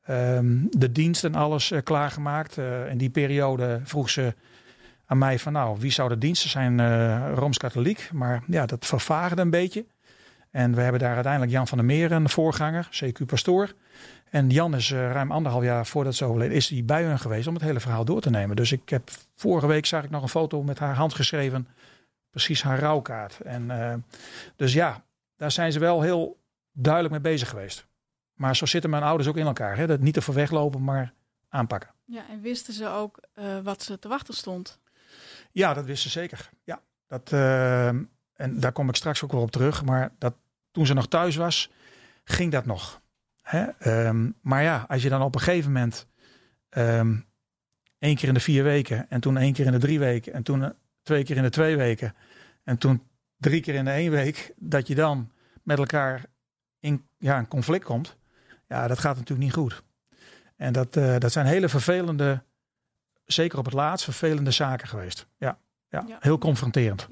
[0.05, 2.57] Ehm, de dienst en alles klaargemaakt.
[2.91, 4.35] In die periode vroeg ze
[5.07, 6.81] aan mij van nou, wie zou de diensten zijn?
[7.35, 8.11] Rooms-Katholiek.
[8.13, 9.85] Maar ja, dat vervaagde een beetje.
[10.53, 13.75] En we hebben daar uiteindelijk Jan van der Meer, een voorganger, CQ-pastoor.
[14.31, 17.47] En Jan is eh, ruim anderhalf jaar voordat ze overleed, is hij bij hun geweest
[17.47, 18.57] om het hele verhaal door te nemen.
[18.57, 21.69] Dus ik heb vorige week zag ik nog een foto met haar handgeschreven,
[22.31, 23.41] precies haar rouwkaart.
[23.41, 23.95] En eh,
[24.57, 25.05] dus ja,
[25.37, 26.41] daar zijn ze wel heel
[26.73, 27.87] duidelijk mee bezig geweest.
[28.35, 29.77] Maar zo zitten mijn ouders ook in elkaar.
[29.77, 29.87] Hè?
[29.87, 31.13] Dat niet ervoor weglopen, maar
[31.49, 31.91] aanpakken.
[32.05, 34.81] ja, en wisten ze ook eh, wat ze te wachten stond?
[35.51, 36.51] Ja, dat wist ze zeker.
[36.65, 37.33] Ja, dat,
[38.43, 39.85] en daar kom ik straks ook wel op terug.
[39.85, 40.35] Maar dat,
[40.73, 41.71] toen ze nog thuis was,
[42.25, 43.01] ging dat nog.
[43.43, 43.63] Hè?
[43.65, 46.07] Ehm, maar ja, als je dan op een gegeven moment
[46.69, 47.17] ehm,
[47.99, 50.43] één keer in de vier weken en toen één keer in de drie weken en
[50.43, 50.71] toen eh,
[51.03, 52.15] twee keer in de twee weken
[52.65, 53.03] en toen
[53.37, 55.31] drie keer in de één week, dat je dan
[55.63, 56.25] met elkaar
[56.81, 58.17] in ja, een conflict komt,
[58.69, 59.83] ja, dat gaat natuurlijk niet goed.
[60.57, 62.43] En dat, eh, dat zijn hele vervelende,
[63.25, 65.27] zeker op het laatst, vervelende zaken geweest.
[65.39, 65.59] Ja,
[65.89, 66.17] ja, Ja.
[66.21, 67.07] heel confronterend.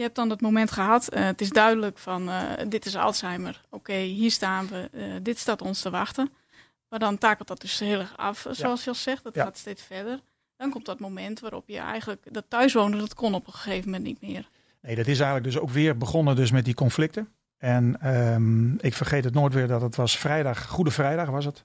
[0.00, 1.08] Je hebt dan dat moment gehad.
[1.08, 3.60] eh, het is duidelijk van eh, dit is Alzheimer.
[3.70, 4.88] Oké, hier staan we.
[4.92, 6.32] eh, dit staat ons te wachten.
[6.88, 9.24] Maar dan takelt dat dus heel erg af, zoals je al zegt.
[9.24, 9.44] Dat Ja.
[9.44, 10.20] gaat steeds verder.
[10.56, 14.04] Dan komt dat moment waarop je eigenlijk dat thuiswonen, dat kon op een gegeven moment
[14.04, 14.48] niet meer.
[14.82, 17.28] Nee, dat is eigenlijk dus ook weer begonnen dus met die conflicten.
[17.58, 21.64] En ehm, ik vergeet het nooit weer dat het was vrijdag, Goede Vrijdag was het.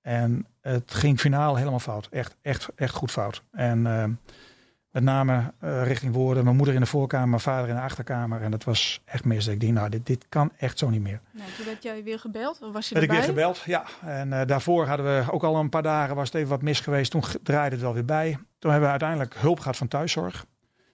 [0.00, 2.08] En het ging finaal helemaal fout.
[2.10, 3.42] Echt, echt, echt goed fout.
[3.50, 4.12] En ehm,
[4.94, 6.44] met name eh, richting woorden.
[6.44, 8.42] Mijn moeder in de voorkamer, mijn vader in de achterkamer.
[8.42, 9.46] En dat was echt mis.
[9.46, 11.20] Ik denk, nou, dit, dit kan echt zo niet meer.
[11.30, 12.62] Nou, toen werd jij weer gebeld.
[12.62, 13.84] Of was je Werd ik weer gebeld, ja.
[14.04, 16.80] En eh, daarvoor hadden we ook al een paar dagen, was het even wat mis
[16.80, 17.10] geweest.
[17.10, 18.38] Toen draaide het wel weer bij.
[18.58, 20.46] Toen hebben we uiteindelijk hulp gehad van thuiszorg.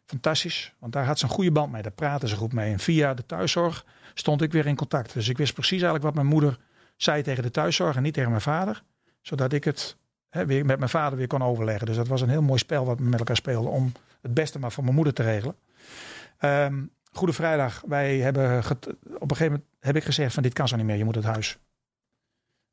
[0.06, 1.82] Fantastisch, want daar had ze een goede band mee.
[1.82, 2.72] Daar praten ze goed mee.
[2.72, 3.84] En via de thuiszorg
[4.14, 5.12] stond ik weer in contact.
[5.12, 6.58] Dus ik wist precies eigenlijk wat mijn moeder
[6.96, 8.82] zei tegen de thuiszorg en niet tegen mijn vader.
[9.20, 9.96] Zodat ik het
[10.30, 11.86] hè, weer met mijn vader weer kon overleggen.
[11.86, 14.58] Dus dat was een heel mooi spel wat we met elkaar speelden om het beste
[14.58, 15.56] maar voor mijn moeder te regelen.
[16.38, 20.68] Ehm, Goede Vrijdag, wij hebben op een gegeven moment heb ik gezegd van dit kan
[20.68, 21.58] zo niet meer, je moet het huis.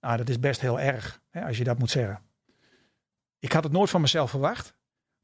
[0.02, 2.22] Nou, dat is best heel erg hè, als je dat moet zeggen.
[3.40, 4.76] Ik had het nooit van mezelf verwacht.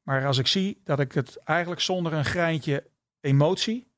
[0.03, 3.91] Maar als ik zie dat ik het eigenlijk zonder een greintje emotie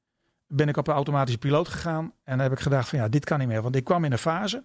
[0.47, 2.13] ben ik op de automatische piloot gegaan.
[2.23, 3.61] En heb ik gedacht van ja, dit kan niet meer.
[3.61, 4.57] Want ik kwam in een fase.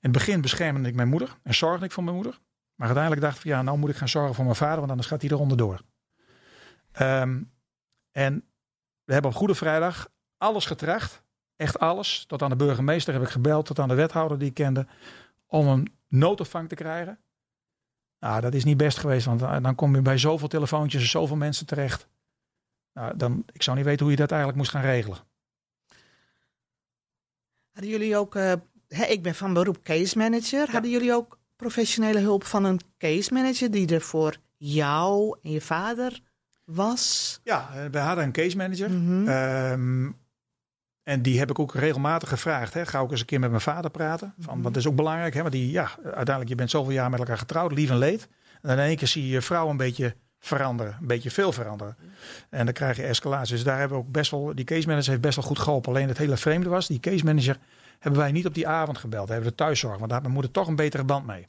[0.00, 2.38] In het begin beschermde ik mijn moeder en zorgde ik voor mijn moeder.
[2.76, 5.08] Maar uiteindelijk dacht ik ja, nou moet ik gaan zorgen voor mijn vader, want anders
[5.08, 5.80] gaat hij eronder door.
[6.92, 7.42] Ehm,
[8.10, 8.44] en
[9.04, 10.08] we hebben op Goede Vrijdag
[10.38, 11.22] alles getracht.
[11.56, 12.24] Echt alles.
[12.26, 14.86] Tot aan de burgemeester heb ik gebeld, tot aan de wethouder die ik kende.
[15.46, 17.18] Om een noodopvang te krijgen.
[18.18, 21.36] Nou, dat is niet best geweest, want dan kom je bij zoveel telefoontjes en zoveel
[21.36, 22.08] mensen terecht.
[22.92, 25.18] Nou, dan, ik zou niet weten hoe je dat eigenlijk moest gaan regelen.
[27.72, 28.52] Hadden jullie ook, eh,
[28.88, 30.70] hè, ik ben van beroep case manager.
[30.70, 35.60] Hadden jullie ook professionele hulp van een case manager die er voor jou en je
[35.60, 36.20] vader
[36.64, 37.40] was?
[37.42, 38.90] Ja, eh, we hadden een case manager.
[38.90, 39.28] Mhm.
[39.28, 40.10] Ehm,
[41.02, 42.74] en die heb ik ook regelmatig gevraagd.
[42.74, 42.86] Hè.
[42.86, 44.34] Ga ook eens een keer met mijn vader praten.
[44.38, 44.62] Van, Mhm.
[44.62, 45.34] Want dat is ook belangrijk.
[45.34, 48.28] Hè, want die, ja, uiteindelijk, je bent zoveel jaar met elkaar getrouwd, lief en leed.
[48.52, 50.96] En dan in één keer zie je je vrouw een beetje veranderen.
[51.00, 51.96] Een beetje veel veranderen.
[52.50, 53.54] En dan krijg je escalatie.
[53.54, 55.92] Dus daar hebben we ook best wel, die case manager heeft best wel goed geholpen.
[55.92, 57.58] Alleen het hele vreemde was, die case manager
[57.98, 59.26] hebben wij niet op die avond gebeld.
[59.26, 61.46] We hebben de thuiszorg, want daar had mijn moeder toch een betere band mee.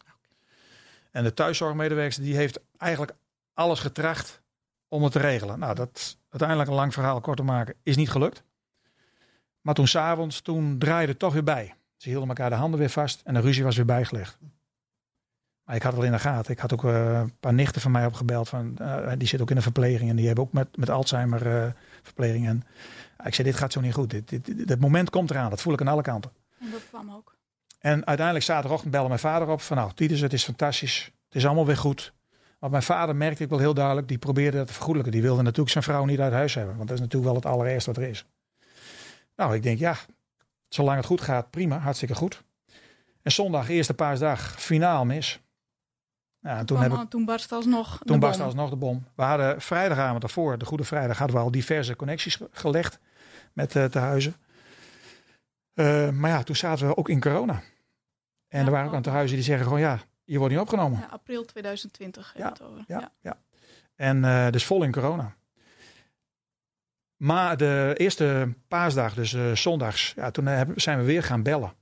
[1.12, 3.16] En de thuiszorgmedewerker die heeft eigenlijk
[3.54, 4.42] alles getracht
[4.88, 5.60] om het te regelen.
[5.60, 8.44] Nou, dat uiteindelijk een lang verhaal kort te maken, is niet gelukt.
[9.62, 11.76] Maar toen s'avonds, toen draaide het toch weer bij.
[11.98, 14.38] Ze hielden elkaar de handen weer vast en de ruzie was weer bijgelegd.
[15.64, 16.52] Maar ik had het al in de gaten.
[16.52, 18.50] Ik had ook eh, een paar nichten van mij opgebeld.
[18.50, 21.56] Van, eh, die zitten ook in de verpleging en die hebben ook met, met Alzheimer
[21.56, 21.72] eh,
[22.04, 22.48] verpleging.
[22.48, 22.64] En
[23.24, 24.10] ik zei, dit gaat zo niet goed.
[24.10, 25.50] Dit, dit, moment komt eraan.
[25.50, 26.32] Dat voel ik aan alle kanten.
[26.60, 27.36] En dat kwam ook.
[27.80, 31.12] En uiteindelijk zaterdagochtend belde mijn vader op van nou, Titus, het is fantastisch.
[31.26, 32.14] Het is allemaal weer goed.
[32.60, 35.14] Want mijn vader merkte ik wel heel duidelijk, die probeerde dat te vergoedelijken.
[35.14, 36.76] Die wilde natuurlijk zijn vrouw niet uit huis hebben.
[36.76, 38.26] Want dat is natuurlijk wel het allerergste wat er is.
[39.36, 39.98] Nou, ik denk ja,
[40.70, 42.44] zolang het goed gaat, prima, hartstikke goed.
[43.22, 45.40] En zondag, eerste paasdag, finaal mis.
[46.48, 48.42] Ja, toen, al- toen barst alsnog de bom.
[48.42, 49.06] alsnog de bom.
[49.16, 53.00] We hadden vrijdagavond daarvoor, de Goede Vrijdag, hadden we al diverse connecties ge- gelegd
[53.54, 54.36] met eh te huizen.
[55.74, 57.62] Eh, maar ja, toen zaten we ook in corona.
[58.48, 60.62] En Ja, er waren ook aan te huizen die zeggen gewoon ja, je wordt niet
[60.64, 61.00] opgenomen.
[61.00, 62.84] Ja, april 2020 hebben we het over.
[62.88, 63.12] Ja, Ja.
[63.22, 63.38] ja.
[63.96, 65.36] En eh, dus vol in corona.
[67.18, 71.74] Maar de eerste paasdag, dus zondags, ja, toen zijn we weer gaan bellen.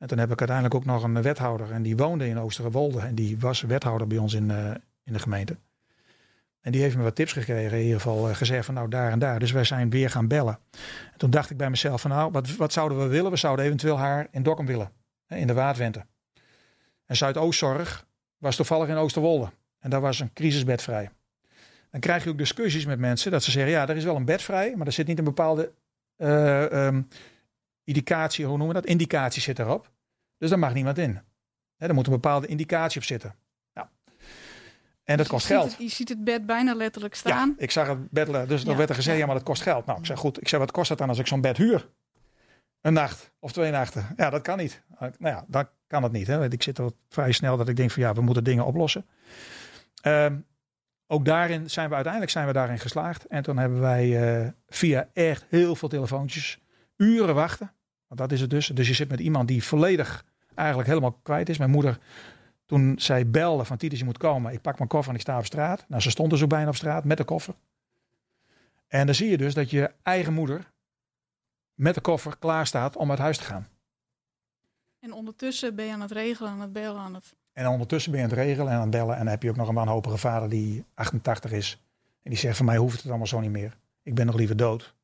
[0.00, 1.72] En toen heb ik uiteindelijk ook nog een wethouder.
[1.72, 3.00] En die woonde in Oosterwolde.
[3.00, 4.70] En die was wethouder bij ons in, eh,
[5.04, 5.56] in de gemeente.
[6.60, 7.78] En die heeft me wat tips gekregen.
[7.78, 9.38] In ieder geval eh, gezegd van nou daar en daar.
[9.38, 10.58] Dus wij zijn weer gaan bellen.
[11.12, 13.30] En toen dacht ik bij mezelf van nou, wat, wat zouden we willen?
[13.30, 14.90] We zouden eventueel haar in Dokkum willen.
[15.26, 16.06] Hè, in de Waardwente.
[17.06, 18.06] En Zuidoostzorg
[18.38, 19.50] was toevallig in Oosterwolde.
[19.78, 21.10] En daar was een crisisbed vrij.
[21.90, 24.24] Dan krijg je ook discussies met mensen dat ze zeggen: ja, er is wel een
[24.24, 25.72] bed vrij, maar er zit niet een bepaalde
[26.16, 27.02] eh, ehm,
[27.94, 28.90] indicatie, hoe noemen we dat?
[28.90, 29.90] Indicatie zit erop.
[30.38, 31.20] Dus daar mag niemand in.
[31.76, 33.34] Hè, er moet een bepaalde indicatie op zitten.
[33.74, 33.86] Nou.
[35.04, 35.70] En dat kost geld.
[35.70, 37.48] het- je ziet het bed bijna letterlijk staan.
[37.48, 38.26] Ja, ik zag het bed.
[38.48, 39.20] Dus dan Ja, werd er gezegd: ja.
[39.22, 39.86] ja, maar dat kost geld.
[39.86, 40.40] Nou, ik zeg goed.
[40.40, 41.88] Ik zeg: wat kost dat dan als ik zo'n bed huur?
[42.80, 44.06] Een nacht of twee nachten.
[44.16, 44.82] Ja, dat kan niet.
[44.98, 46.26] Nou ja, dan kan het niet.
[46.26, 46.50] Hè.
[46.50, 49.06] Ik zit er vrij snel dat ik denk van ja, we moeten dingen oplossen.
[50.02, 50.38] Ehm,
[51.06, 53.24] ook daarin zijn we uiteindelijk zijn we daarin geslaagd.
[53.26, 56.60] En toen hebben wij eh, via echt heel veel telefoontjes
[56.96, 57.72] uren wachten.
[58.10, 58.66] Want dat is het dus.
[58.66, 61.58] Dus je zit met iemand die volledig eigenlijk helemaal kwijt is.
[61.58, 61.98] Mijn moeder,
[62.66, 64.52] toen zij belde van Titus, je moet komen.
[64.52, 65.84] Ik pak mijn koffer en ik sta op straat.
[65.88, 67.54] Nou, ze stond dus ook bijna op straat met de koffer.
[68.88, 70.70] En dan zie je dus dat je eigen moeder
[71.74, 73.68] met de koffer klaar staat om uit huis te gaan.
[74.98, 77.34] En ondertussen ben je aan het regelen, aan het bellen, aan het...
[77.52, 79.12] En ondertussen ben je aan het regelen en aan het bellen.
[79.12, 81.82] En dan heb je ook nog een wanhopige vader die 88 is.
[82.22, 83.76] En die zegt, van mij hoeft het allemaal zo niet meer.
[84.02, 84.94] Ik ben nog liever dood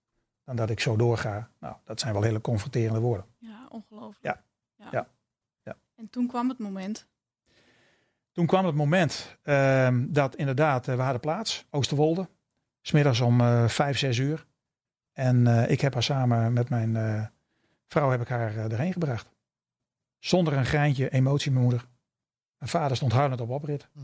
[0.46, 1.50] dan dat ik zo doorga.
[1.58, 3.26] Nou, dat zijn wel hele confronterende woorden.
[3.38, 4.24] Ja, ongelooflijk.
[4.24, 4.42] Ja.
[4.90, 5.08] Ja.
[5.62, 5.76] Ja.
[5.94, 7.06] En toen kwam het moment.
[8.32, 12.28] Toen kwam het moment ehm, dat inderdaad, eh, we hadden plaats, Oosterwolde.
[12.80, 14.46] Smiddags om eh, vijf, zes uur.
[15.16, 17.26] En eh, ik heb haar samen met mijn eh,
[17.86, 19.28] vrouw heb ik haar erheen gebracht.
[20.18, 21.86] Zonder een greintje emotie, mijn moeder.
[22.58, 23.88] Mijn vader stond huilend op oprit.
[23.92, 24.00] Hm.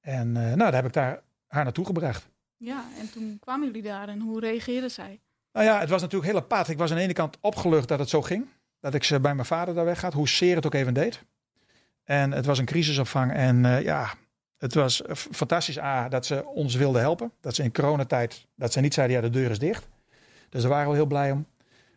[0.00, 2.28] En eh, nou, daar heb ik daar, haar naartoe gebracht.
[2.56, 5.20] Ja, en toen kwamen jullie daar en hoe reageerden zij?
[5.52, 6.68] Nou ja, het was natuurlijk heel apart.
[6.68, 8.46] Ik was aan de ene kant opgelucht dat het zo ging.
[8.80, 11.24] Dat ik ze bij mijn vader daar weggaat, hoe zeer het ook even deed.
[12.04, 13.32] En het was een crisisopvang.
[13.32, 14.14] En eh, ja,
[14.58, 17.32] het was fantastisch A, dat ze ons wilden helpen.
[17.40, 19.88] Dat ze in coronatijd, dat ze niet zeiden, ja, de deur is dicht.
[20.48, 21.46] Dus daar waren we heel blij om.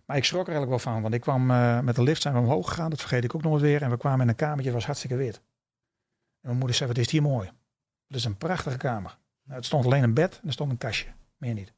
[0.05, 2.33] Maar ik schrok er eigenlijk wel van, want ik kwam eh, met de lift zijn
[2.33, 2.89] we omhoog gegaan.
[2.89, 3.81] Dat vergeet ik ook nooit weer.
[3.81, 5.41] En we kwamen in een kamertje, het was hartstikke wit.
[6.39, 7.47] mijn moeder zei, wat is hier mooi.
[8.07, 9.17] Het is een prachtige kamer.
[9.43, 11.07] Nou, het stond alleen een bed en er stond een kastje.
[11.37, 11.73] Meer niet.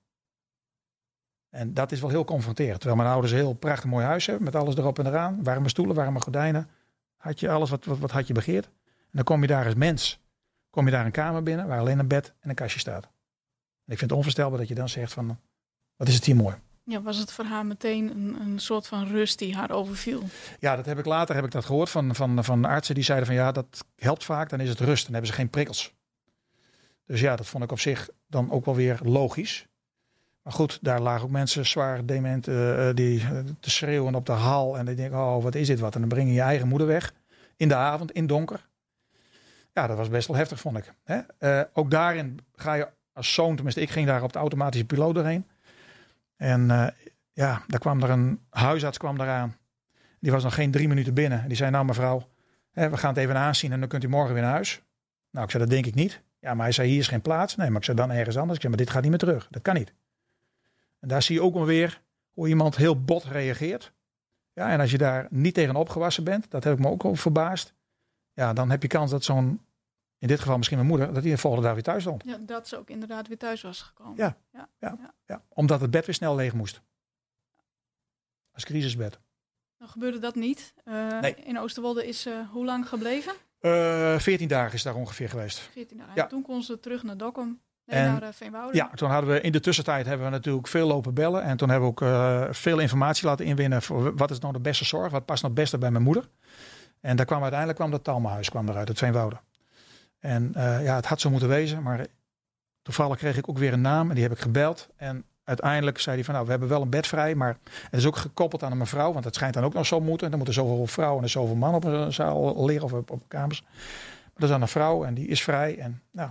[1.55, 2.79] En dat is wel heel confronterend.
[2.79, 4.43] Terwijl mijn ouders een heel prachtig mooi huis hebben.
[4.43, 5.43] Met alles erop en eraan.
[5.43, 6.69] Warme stoelen, warme gordijnen.
[7.17, 8.65] Had je alles wat, wat, wat had je begeerd.
[8.65, 10.19] En dan kom je daar als mens.
[10.69, 13.03] Kom je daar een kamer binnen waar alleen een bed en een kastje staat.
[13.03, 15.39] En ik vind het onvoorstelbaar dat je dan zegt van...
[15.95, 16.55] Wat is het hier mooi.
[16.83, 20.23] Ja, was het voor haar meteen een, een soort van rust die haar overviel?
[20.59, 23.27] Ja, dat heb ik later heb ik dat gehoord van, van, van artsen die zeiden
[23.27, 25.03] van ja, dat helpt vaak, dan is het rust.
[25.03, 25.93] Dan hebben ze geen prikkels.
[27.05, 29.67] Dus ja, dat vond ik op zich dan ook wel weer logisch.
[30.45, 33.29] Maar goed, daar lagen ook mensen zwaar dement eh, eh, die eh,
[33.59, 34.77] te schreeuwen op de hal.
[34.77, 35.93] En die denken, oh, wat is dit wat?
[35.93, 37.13] En dan breng je je eigen moeder weg.
[37.57, 38.67] In de avond, in donker.
[39.73, 40.93] Ja, dat was best wel heftig, vond ik.
[41.03, 41.63] Hè?
[41.73, 45.47] Ook daarin ga je als zoon, tenminste ik ging daar op de automatische piloot doorheen.
[46.35, 46.67] En
[47.33, 49.55] ja, daar kwam er een huisarts kwam eraan.
[50.19, 51.47] Die was nog geen drie minuten binnen.
[51.47, 52.27] Die zei, nou mevrouw,
[52.71, 54.81] hè, we gaan het even aanzien en dan kunt u morgen weer naar huis.
[55.31, 56.21] Nou, ik zei, dat denk ik niet.
[56.39, 57.55] Ja, maar hij zei, hier is geen plaats.
[57.55, 58.55] Nee, maar ik zei, dan ergens anders.
[58.55, 59.47] Ik zei, maar dit gaat niet meer terug.
[59.49, 59.93] Dat kan niet.
[61.05, 62.01] En daar zie je ook wel weer
[62.33, 63.93] hoe iemand heel bot reageert.
[64.53, 67.15] Ja, en als je daar niet tegen opgewassen bent, dat heb ik me ook al
[67.15, 67.73] verbaasd.
[68.33, 69.65] Ja, dan heb je kans dat zo'n,
[70.17, 72.23] in dit geval misschien mijn moeder, dat die de volgende dag weer thuis stond.
[72.25, 74.15] Ja, dat ze ook inderdaad weer thuis was gekomen.
[74.49, 74.67] Ja.
[75.25, 76.81] Ja, omdat het bed weer snel leeg moest.
[78.51, 79.19] Als crisisbed.
[79.77, 80.73] Dan gebeurde dat niet.
[80.83, 81.35] Eh, Nee.
[81.35, 83.33] In Oosterwolde is ze hoe lang gebleven?
[83.59, 85.57] Eh 14 dagen is daar ongeveer geweest.
[85.59, 86.15] 14 dagen.
[86.15, 86.23] Ja.
[86.23, 87.61] En toen kon ze terug naar Dokkum.
[87.85, 88.75] En- Veenwouden.
[88.75, 91.43] Ja, toen hadden we in de tussentijd hebben we natuurlijk veel lopen bellen.
[91.43, 94.59] En toen hebben we ook eh, veel informatie laten inwinnen voor wat is nou de
[94.59, 96.29] beste zorg, wat past nou het beste bij mijn moeder.
[97.01, 99.39] En daar kwam uiteindelijk kwam dat Talmahuis kwam eruit, het Veenwouden.
[100.19, 102.05] En eh, ja, het had zo moeten wezen, maar
[102.81, 104.89] toevallig kreeg ik ook weer een naam en die heb ik gebeld.
[104.95, 107.57] En uiteindelijk zei hij van nou, we hebben wel een bed vrij, maar
[107.89, 110.27] het is ook gekoppeld aan een mevrouw, want het schijnt dan ook nog zo moeten.
[110.29, 113.61] Dan moeten zoveel vrouwen en zoveel mannen op een zaal liggen of op, op kamers.
[113.61, 115.77] Maar dat is dan een vrouw en die is vrij.
[115.77, 116.29] En nou,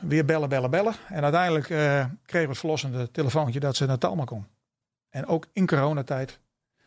[0.00, 0.94] weer bellen, bellen, bellen.
[1.08, 4.46] En uiteindelijk eh, kregen we het verlossende telefoontje dat ze naar Talma kon.
[5.10, 6.38] En ook in coronatijd.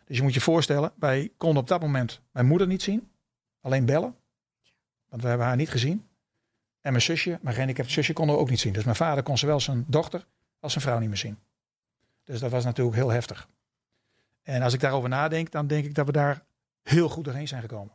[0.05, 3.11] Dus je moet je voorstellen, wij konden op dat moment mijn moeder niet zien.
[3.61, 4.15] Alleen bellen.
[5.09, 6.07] Want we hebben haar niet gezien.
[6.81, 8.73] En mijn zusje, mijn gehandicapt zusje, konden we ook niet zien.
[8.73, 10.25] Dus mijn vader kon zowel zijn dochter
[10.59, 11.37] als zijn vrouw niet meer zien.
[12.23, 13.47] Dus dat was natuurlijk heel heftig.
[14.43, 16.43] En als ik daarover nadenk, dan denk ik dat we daar
[16.83, 17.93] heel goed doorheen zijn gekomen.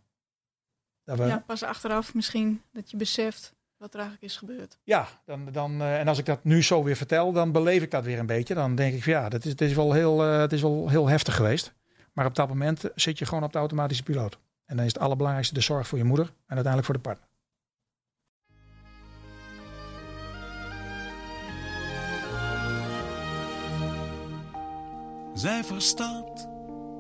[1.05, 4.79] Dat we, Ja, pas achteraf misschien dat je beseft wat er eigenlijk is gebeurd.
[4.85, 7.90] Ja, dan, dan, eh, en als ik dat nu zo weer vertel, dan beleef ik
[7.90, 8.55] dat weer een beetje.
[8.55, 10.88] Dan denk ik van ja, dat is, het, is wel heel, eh, het is wel
[10.88, 11.75] heel heftig geweest.
[12.12, 14.38] Maar op dat moment zit je gewoon op de automatische piloot.
[14.66, 17.29] En dan is het allerbelangrijkste de zorg voor je moeder en uiteindelijk voor de partner.
[25.35, 26.49] Zij verstaat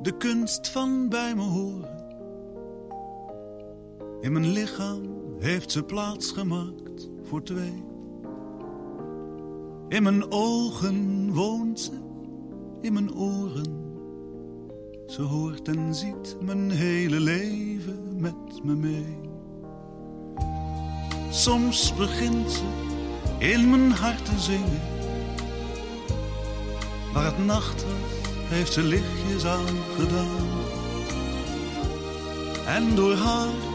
[0.02, 2.03] de kunst van bij me horen.
[4.24, 5.00] In mijn lichaam
[5.38, 7.84] heeft ze plaats gemaakt voor twee.
[9.88, 11.90] In mijn ogen woont ze,
[12.80, 13.92] in mijn oren.
[15.06, 19.18] Ze hoort en ziet mijn hele leven met me mee.
[21.30, 22.64] Soms begint ze
[23.38, 24.80] in mijn hart te zingen.
[27.12, 27.84] Waar het nacht
[28.48, 30.48] heeft ze lichtjes aangedaan.
[32.66, 33.73] En door haar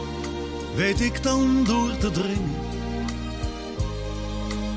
[0.80, 2.54] weet ik dan door te dringen.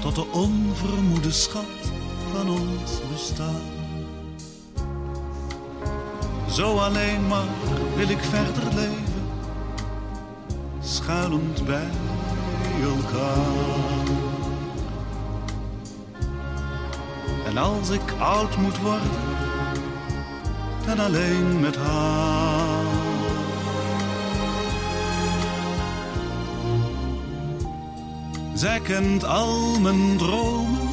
[0.02, 1.92] Tot de onvermoede schat
[2.34, 3.62] van ons bestaan.
[6.50, 7.48] Zo alleen maar
[7.96, 9.28] wil ik verder leven,
[10.82, 11.90] schuilend bij
[12.84, 14.08] elkaar.
[17.46, 19.12] En als ik oud moet worden,
[20.86, 22.63] dan alleen met haar.
[28.64, 30.90] Zij kent al mijn dromen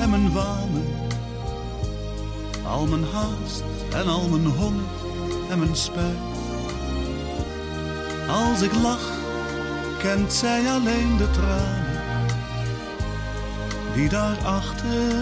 [0.00, 0.86] en mijn wanen,
[2.66, 3.62] al mijn haast
[3.94, 4.84] en al mijn honger
[5.50, 6.16] en mijn spijt.
[8.28, 9.10] Als ik lach,
[9.98, 12.00] kent zij alleen de tranen
[13.94, 15.12] die daarachter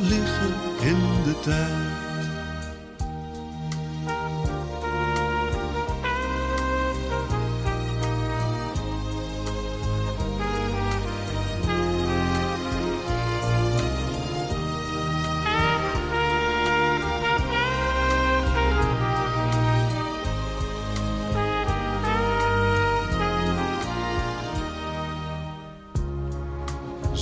[0.00, 1.93] liggen in de tijd.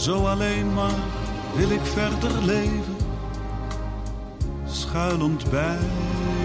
[0.02, 0.98] Zo alleen maar
[1.54, 2.96] wil ik verder leven,
[4.66, 5.78] schuilend bij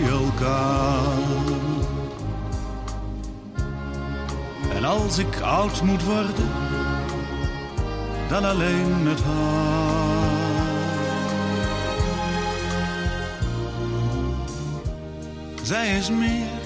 [0.09, 1.17] elkaar.
[4.75, 6.49] En als ik oud moet worden,
[8.29, 10.27] dan alleen het haar.
[15.63, 16.59] Zij is meer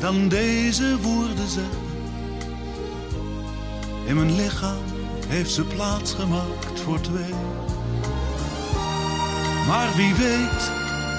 [0.00, 1.90] dan deze woorden zeggen.
[4.06, 4.91] In mijn lichaam
[5.32, 7.34] heeft ze plaats gemaakt voor twee.
[9.66, 10.70] Maar wie weet,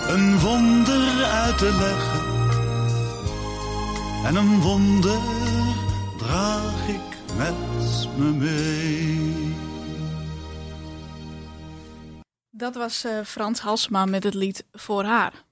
[0.07, 2.21] een wonder uit te leggen.
[4.25, 5.21] En een wonder
[6.17, 7.55] draag ik met
[8.17, 9.55] me mee.
[12.49, 15.43] Dat was eh, Frans Halsema met het lied Voor haar.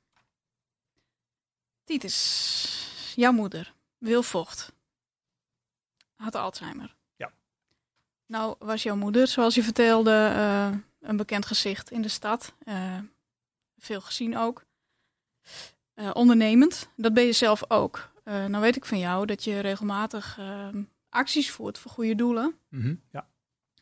[1.84, 4.71] Titus, jouw moeder, Wil Vocht,
[6.15, 7.00] had Alzheimer.
[8.32, 12.54] Nou was jouw moeder, zoals je vertelde, eh, een bekend gezicht in de stad.
[12.63, 12.98] Eh,
[13.78, 14.65] veel gezien ook.
[15.94, 18.10] Eh, ondernemend, dat ben je zelf ook.
[18.24, 20.39] Nou weet ik van jou dat je regelmatig
[21.10, 22.56] acties voert voor goede doelen.
[22.70, 23.28] Mhm, Ja.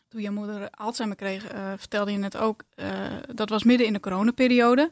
[0.07, 1.43] Toen je moeder Alzheimer kreeg,
[1.77, 2.63] vertelde je net ook,
[3.33, 4.91] dat was midden in de coronaperiode.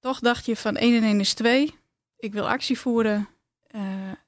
[0.00, 1.74] Toch dacht je van 1 en 1 is 2.
[2.16, 3.28] Ik wil actie voeren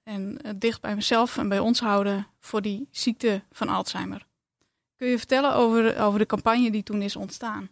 [0.09, 4.27] en het dicht bij mezelf en bij ons houden voor die ziekte van Alzheimer.
[4.97, 7.68] Kun je vertellen over, over de campagne die toen is ontstaan?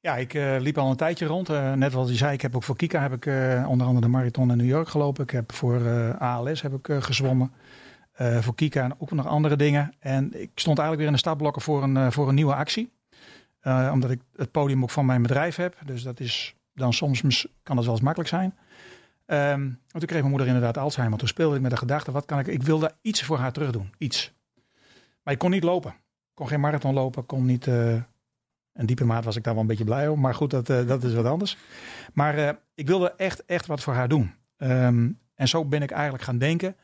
[0.00, 1.48] Ja, ik eh, liep al een tijdje rond.
[1.48, 4.06] Eh, net wat je zei, ik heb ook voor Kika heb ik, eh, onder andere
[4.06, 5.22] de marathon in New York gelopen.
[5.22, 5.80] Ik heb voor
[6.18, 7.52] ALS heb ik, gezwommen.
[8.40, 9.92] Voor Kika en ook nog andere dingen.
[9.98, 12.92] En ik stond eigenlijk weer in de startblokken voor een, voor een nieuwe actie.
[13.92, 15.76] Omdat ik het podium ook van mijn bedrijf heb.
[15.84, 18.54] Dus dat is dan soms kan dat wel eens makkelijk zijn.
[19.26, 21.18] Ehm, want toen kreeg mijn moeder inderdaad Alzheimer.
[21.18, 22.46] Toen speelde ik met de gedachte, wat kan ik...
[22.46, 23.94] Ik wilde iets voor haar terug doen.
[23.98, 24.32] Iets.
[25.22, 25.94] Maar ik kon niet lopen.
[26.34, 27.26] Kon geen marathon lopen.
[27.26, 27.66] kon niet...
[27.66, 28.02] eh,
[28.76, 30.20] een diepe maat was ik daar wel een beetje blij om.
[30.20, 31.56] Maar goed, dat, eh, dat is wat anders.
[32.12, 34.34] Maar eh, ik wilde echt, echt wat voor haar doen.
[34.56, 36.76] Ehm, en zo ben ik eigenlijk gaan denken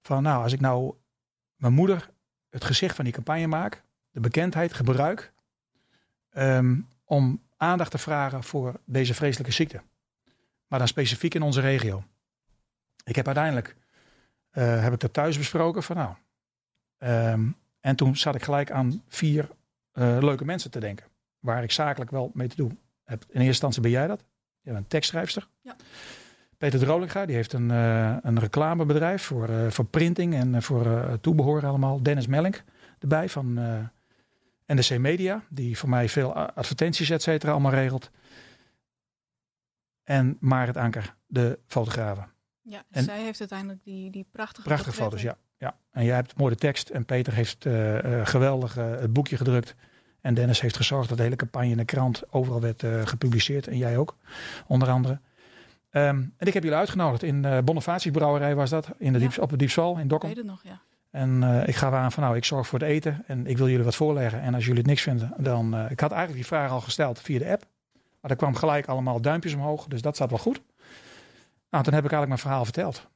[0.00, 0.94] van nou, als ik nou
[1.56, 2.10] mijn moeder
[2.50, 5.32] het gezicht van die campagne maak, de bekendheid gebruik
[6.30, 9.82] ehm, om aandacht te vragen voor deze vreselijke ziekte.
[10.68, 12.04] Maar dan specifiek in onze regio.
[13.04, 13.76] Ik heb uiteindelijk,
[14.50, 16.14] eh, heb ik dat thuis besproken van nou.
[16.98, 17.48] ehm,
[17.80, 19.48] en toen zat ik gelijk aan vier
[19.92, 21.06] eh, leuke mensen te denken.
[21.38, 23.22] Waar ik zakelijk wel mee te doen heb.
[23.22, 24.24] In eerste instantie ben jij dat.
[24.60, 25.48] Je bent een tekstschrijfster.
[25.60, 25.76] Ja.
[26.58, 31.66] Peter Drolinga, die heeft een, eh, een reclamebedrijf voor, voor printing en voor eh, toebehor
[31.66, 32.02] allemaal.
[32.02, 32.64] Dennis Mellink
[32.98, 33.58] erbij van
[34.66, 38.10] NDC Media, die voor mij veel advertenties et cetera allemaal regelt.
[40.08, 42.28] En Marit Anker, de fotografen.
[42.62, 45.36] Ja, En- zij heeft uiteindelijk die, die prachtige Prachtige foto's, ja.
[45.58, 45.76] ja.
[45.90, 49.74] En jij hebt mooie tekst en Peter heeft eh, eh, geweldig eh, het boekje gedrukt.
[50.20, 53.66] En Dennis heeft gezorgd dat de hele campagne in de krant overal werd gepubliceerd.
[53.66, 54.16] En jij ook,
[54.66, 55.20] onder andere.
[55.90, 59.24] Ehm, en ik heb jullie uitgenodigd in uh, Bonifatie Brouwerij was dat, in de Ja.
[59.24, 60.28] Dieps, op de Diepswal in Ik Dokkum.
[60.28, 60.80] weet het nog, ja.
[61.10, 63.84] En ik ga aan van nou, ik zorg voor het eten en ik wil jullie
[63.84, 64.40] wat voorleggen.
[64.40, 65.74] En als jullie het niks vinden, dan...
[65.90, 67.66] ik had eigenlijk die vraag al gesteld via de app.
[68.20, 70.62] Maar er kwam gelijk allemaal duimpjes omhoog, dus dat zat wel goed.
[71.70, 73.08] Nou, toen heb ik eigenlijk mijn verhaal verteld.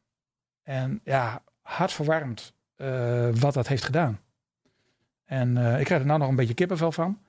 [0.62, 4.20] En ja, hartverwarmd eh wat dat heeft gedaan.
[5.24, 7.22] En eh, ik krijg er nou nog een beetje kippenvel van.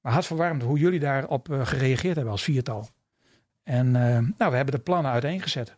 [0.00, 2.88] Maar hartverwarmd hoe jullie daarop eh, gereageerd hebben als viertal.
[3.62, 5.76] En nou, we hebben de plannen uiteengezet.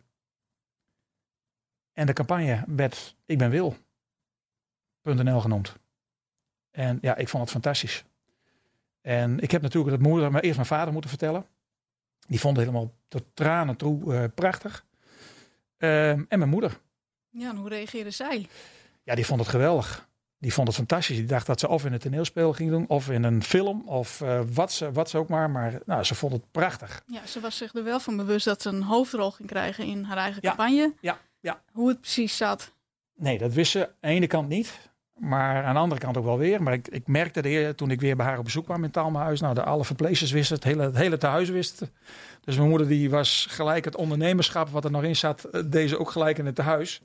[1.93, 5.75] En de campagne werd Ik ben Wil.nl genoemd.
[6.71, 8.05] En ja, ik vond het fantastisch.
[9.01, 11.45] En ik heb natuurlijk het moeder, maar eerst mijn vader moeten vertellen.
[12.27, 14.85] Die vond het helemaal tot tranen toe eh, prachtig.
[15.77, 16.79] Ehm, en mijn moeder.
[17.29, 18.47] Ja, en hoe reageerde zij?
[19.03, 20.07] Ja, die vond het geweldig.
[20.37, 21.15] Die vond het fantastisch.
[21.15, 24.21] Die dacht dat ze of in een toneelspel ging doen, of in een film, of
[24.21, 25.49] eh, wat, ze, wat ze ook maar.
[25.49, 27.03] Maar nou, ze vond het prachtig.
[27.05, 30.03] Ja, ze was zich er wel van bewust dat ze een hoofdrol ging krijgen in
[30.03, 30.93] haar eigen Ja, campagne.
[31.01, 31.61] ja, ja.
[31.71, 32.71] Hoe het precies zat.
[33.15, 34.88] Nee, dat wist ze aan de ene kant niet.
[35.19, 36.63] Maar aan de andere kant ook wel weer.
[36.63, 39.39] Maar ik, ik merkte de, toen ik weer bij haar op bezoek kwam in Talmenhuis.
[39.39, 40.63] Nou, de alle verpleegsters wisten het.
[40.63, 41.91] Hele, het hele tehuis wist het.
[42.43, 45.43] Dus mijn moeder die was gelijk het ondernemerschap wat er nog in zat.
[45.43, 47.01] eh, Deze ook gelijk in het tehuis.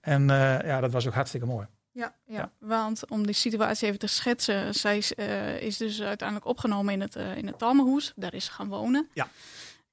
[0.00, 1.66] En eh, ja, dat was ook hartstikke mooi.
[1.92, 2.50] Ja, ja, Ja.
[2.58, 4.74] want om die situatie even te schetsen.
[4.74, 8.12] Zij is, eh, is dus uiteindelijk opgenomen in het, in het Talmenhoes.
[8.16, 9.08] Daar is ze gaan wonen.
[9.12, 9.28] Ja.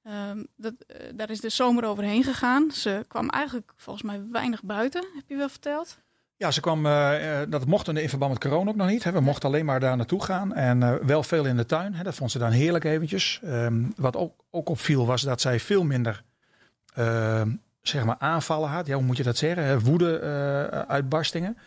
[0.02, 0.74] Ehm, dat,
[1.14, 2.70] daar is de zomer overheen gegaan.
[2.70, 5.98] Ze kwam eigenlijk volgens mij weinig buiten, heb je wel verteld.
[6.38, 9.04] Ja, ze kwam, eh, eh, dat mochten in verband met corona ook nog niet.
[9.04, 9.12] Hè.
[9.12, 10.54] We mochten alleen maar daar naartoe gaan.
[10.54, 11.94] En eh, wel veel in de tuin.
[11.94, 12.02] Hè.
[12.02, 13.40] Dat vond ze dan heerlijk eventjes.
[13.44, 16.24] Ehm, wat ook, ook opviel was dat zij veel minder
[16.94, 17.50] ehm,
[17.82, 18.86] zeg maar aanvallen had.
[18.86, 19.64] Ja, hoe moet je dat zeggen?
[19.64, 19.80] Hè?
[19.80, 21.58] Woede eh, uitbarstingen.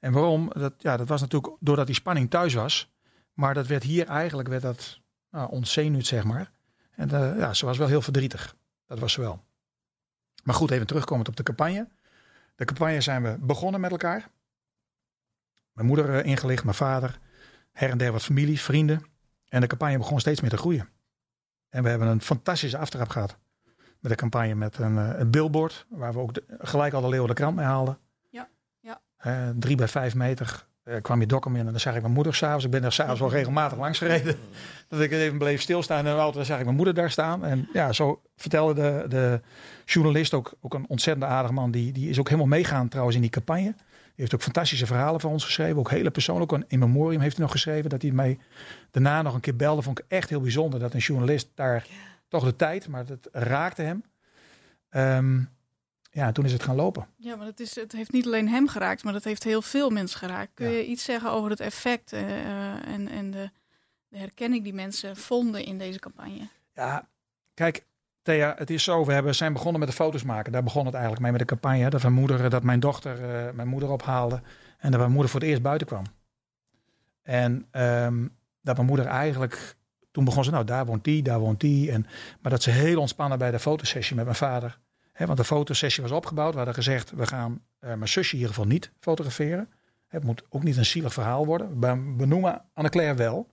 [0.00, 0.50] En waarom?
[0.52, 2.94] Dat, ja, dat was natuurlijk doordat die spanning thuis was.
[3.32, 5.00] Maar dat werd hier eigenlijk werd dat,
[5.30, 6.50] nou, ontzenuwd, zeg maar.
[6.94, 7.08] En
[7.38, 8.56] ja, ze was wel heel verdrietig.
[8.86, 9.44] Dat was ze wel.
[10.44, 11.88] Maar goed, even terugkomend op de campagne.
[12.56, 14.28] De campagne zijn we begonnen met elkaar.
[15.72, 17.18] Mijn moeder eh, ingelicht, mijn vader,
[17.72, 19.02] her en der wat familie, vrienden.
[19.48, 20.88] En de campagne begon steeds meer te groeien.
[21.68, 23.36] En we hebben een fantastische aftrap gehad.
[24.00, 27.08] Met de campagne met een, eh, een billboard, waar we ook de- gelijk al de
[27.08, 27.98] Leeuwen de Krant mee haalden.
[28.30, 28.48] Ja,
[28.80, 29.00] ja.
[29.16, 32.12] Eh, drie bij vijf meter eh, kwam je dokkum in en dan zag ik mijn
[32.12, 32.64] moeder s'avonds.
[32.64, 34.36] Ik ben er s'avonds wel regelmatig langs gereden.
[34.88, 36.36] dat ik even bleef stilstaan in de auto.
[36.36, 37.44] Dan zag ik mijn moeder daar staan.
[37.44, 39.40] En ja, zo vertelde de, de
[39.84, 41.70] journalist ook, ook een ontzettend aardig man.
[41.70, 43.74] Die, die is ook helemaal meegaan trouwens in die campagne.
[43.74, 45.78] Die heeft ook fantastische verhalen voor ons geschreven.
[45.78, 46.52] Ook hele persoonlijk.
[46.52, 47.90] Ook een in memoriam heeft hij nog geschreven.
[47.90, 48.38] Dat hij mij
[48.90, 49.82] daarna nog een keer belde.
[49.82, 50.80] Vond ik echt heel bijzonder.
[50.80, 51.86] Dat een journalist daar
[52.28, 52.88] toch de tijd.
[52.88, 54.04] Maar het raakte hem.
[54.88, 55.40] Ehm,
[56.16, 57.06] ja, en toen is het gaan lopen.
[57.16, 59.90] Ja, maar het, is, het heeft niet alleen hem geraakt, maar dat heeft heel veel
[59.90, 60.50] mensen geraakt.
[60.54, 60.76] Kun Ja.
[60.76, 63.50] je iets zeggen over het effect eh, eh, en, en de,
[64.08, 66.48] de herkenning die mensen vonden in deze campagne?
[66.74, 67.08] Ja,
[67.54, 67.84] kijk,
[68.22, 69.04] Thea, het is zo.
[69.04, 70.52] We hebben, zijn begonnen met de foto's maken.
[70.52, 71.82] Daar begon het eigenlijk mee met de campagne.
[71.82, 71.88] hè.
[71.90, 74.40] Dat mijn moeder, dat mijn dochter eh, mijn moeder ophaalde.
[74.78, 76.04] En dat mijn moeder voor het eerst buiten kwam.
[77.22, 78.26] En ehm,
[78.62, 79.74] dat mijn moeder eigenlijk...
[80.10, 81.90] Toen begon ze, nou daar woont die, daar woont die.
[81.90, 82.06] En,
[82.40, 84.78] maar dat ze heel ontspannen bij de fotosessie met mijn vader.
[85.24, 86.50] Want de fotosessie was opgebouwd.
[86.50, 89.68] We hadden gezegd, we gaan eh, mijn zusje in ieder geval niet fotograferen.
[90.06, 91.80] Het moet ook niet een zielig verhaal worden.
[91.80, 93.48] We benoemen Anne-Claire wel.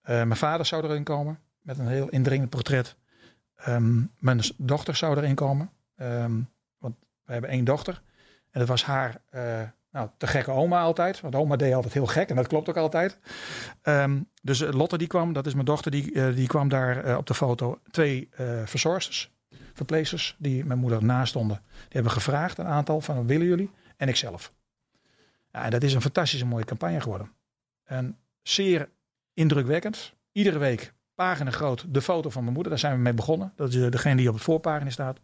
[0.00, 2.96] Eh, mijn vader zou erin komen met een heel indringend portret.
[3.56, 5.70] Ehm, mijn dochter zou erin komen.
[5.96, 6.40] Ehm,
[6.78, 8.02] want we hebben één dochter.
[8.50, 11.20] En dat was haar eh, nou, te gekke oma altijd.
[11.20, 12.28] Want oma deed altijd heel gek.
[12.28, 13.18] En dat klopt ook altijd.
[13.82, 15.32] Ehm, dus Lotte die kwam.
[15.32, 15.90] Dat is mijn dochter.
[15.90, 17.80] Die, die kwam daar op de foto.
[17.90, 18.28] Twee
[18.64, 19.32] verzorgsters.
[19.80, 20.36] Verpleegsters.
[20.38, 21.56] Die mijn moeder naast stonden.
[21.72, 22.58] Die hebben gevraagd.
[22.58, 23.70] Een aantal van willen jullie?
[23.96, 24.52] En ikzelf.
[25.52, 27.32] Ja, en dat is een fantastische mooie campagne geworden.
[27.84, 28.88] En zeer
[29.34, 30.14] indrukwekkend.
[30.32, 32.72] Iedere week pagina groot de foto van mijn moeder.
[32.72, 33.52] Daar zijn we mee begonnen.
[33.56, 35.20] Dat is eh, degene die op de voorpagina staat.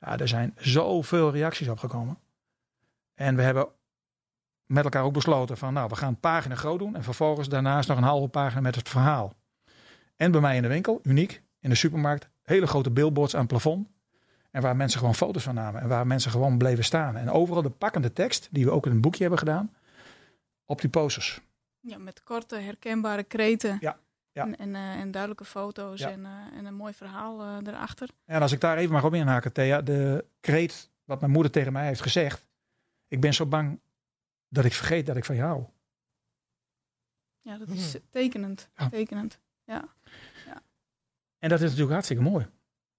[0.00, 2.18] Ja, er zijn zoveel reacties op gekomen.
[3.14, 3.68] En we hebben
[4.66, 6.96] met elkaar ook besloten van nou, we gaan pagina groot doen.
[6.96, 9.34] En vervolgens daarnaast nog een halve pagina met het verhaal.
[10.16, 13.48] En bij mij in de winkel, uniek, in de supermarkt, hele grote billboards aan het
[13.48, 13.88] plafond.
[14.50, 15.80] En waar mensen gewoon foto's van namen.
[15.80, 17.16] En waar mensen gewoon bleven staan.
[17.16, 19.74] En overal de pakkende tekst, die we ook in een boekje hebben gedaan,
[20.64, 21.40] op die posters.
[21.80, 23.76] Ja, met korte, herkenbare kreten.
[23.80, 23.98] Ja,
[24.32, 24.44] ja.
[24.44, 26.10] En, en, eh, en duidelijke foto's Ja.
[26.10, 28.08] en, eh, en een mooi verhaal eh, erachter.
[28.24, 29.80] En als ik daar even mag op inhaken, Thea.
[29.82, 32.46] De kreet wat mijn moeder tegen mij heeft gezegd.
[33.08, 33.80] Ik ben zo bang
[34.48, 35.64] dat ik vergeet dat ik van je hou.
[37.40, 38.68] Ja, dat is tekenend.
[38.76, 38.88] Ja.
[38.88, 39.38] tekenend.
[41.42, 42.46] En dat is natuurlijk hartstikke mooi.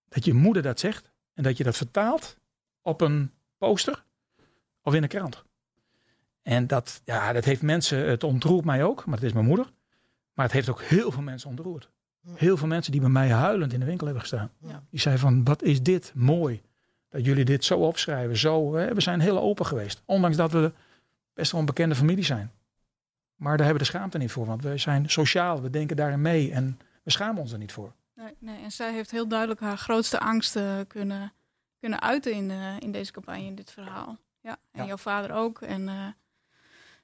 [0.10, 1.12] Dat je moeder dat zegt.
[1.34, 2.38] En dat je dat vertaalt
[2.82, 4.04] op een poster
[4.82, 5.44] of in een krant.
[6.42, 9.72] En dat, ja, dat heeft mensen, het ontroert mij ook, maar het is mijn moeder.
[10.34, 11.90] Maar het heeft ook heel veel mensen ontroerd.
[12.34, 14.52] Heel veel mensen die bij mij huilend in de winkel hebben gestaan.
[14.58, 14.84] Ja.
[14.90, 16.62] Die zeiden van, wat is dit mooi.
[17.10, 18.38] Dat jullie dit zo opschrijven.
[18.38, 20.02] Zo, hè, we zijn heel open geweest.
[20.06, 20.72] Ondanks dat we
[21.34, 22.52] best wel een bekende familie zijn.
[23.36, 24.46] Maar daar hebben we de schaamte niet voor.
[24.46, 26.52] Want we zijn sociaal, we denken daarin mee.
[26.52, 27.94] En we schamen ons er niet voor.
[28.16, 31.34] Nee, nee, en zij heeft heel duidelijk haar grootste angsten kunnen,
[31.80, 34.18] kunnen uiten in, eh, in deze campagne, in dit verhaal.
[34.42, 34.86] Ja, en Ja.
[34.88, 35.62] jouw vader ook.
[35.62, 36.08] En eh,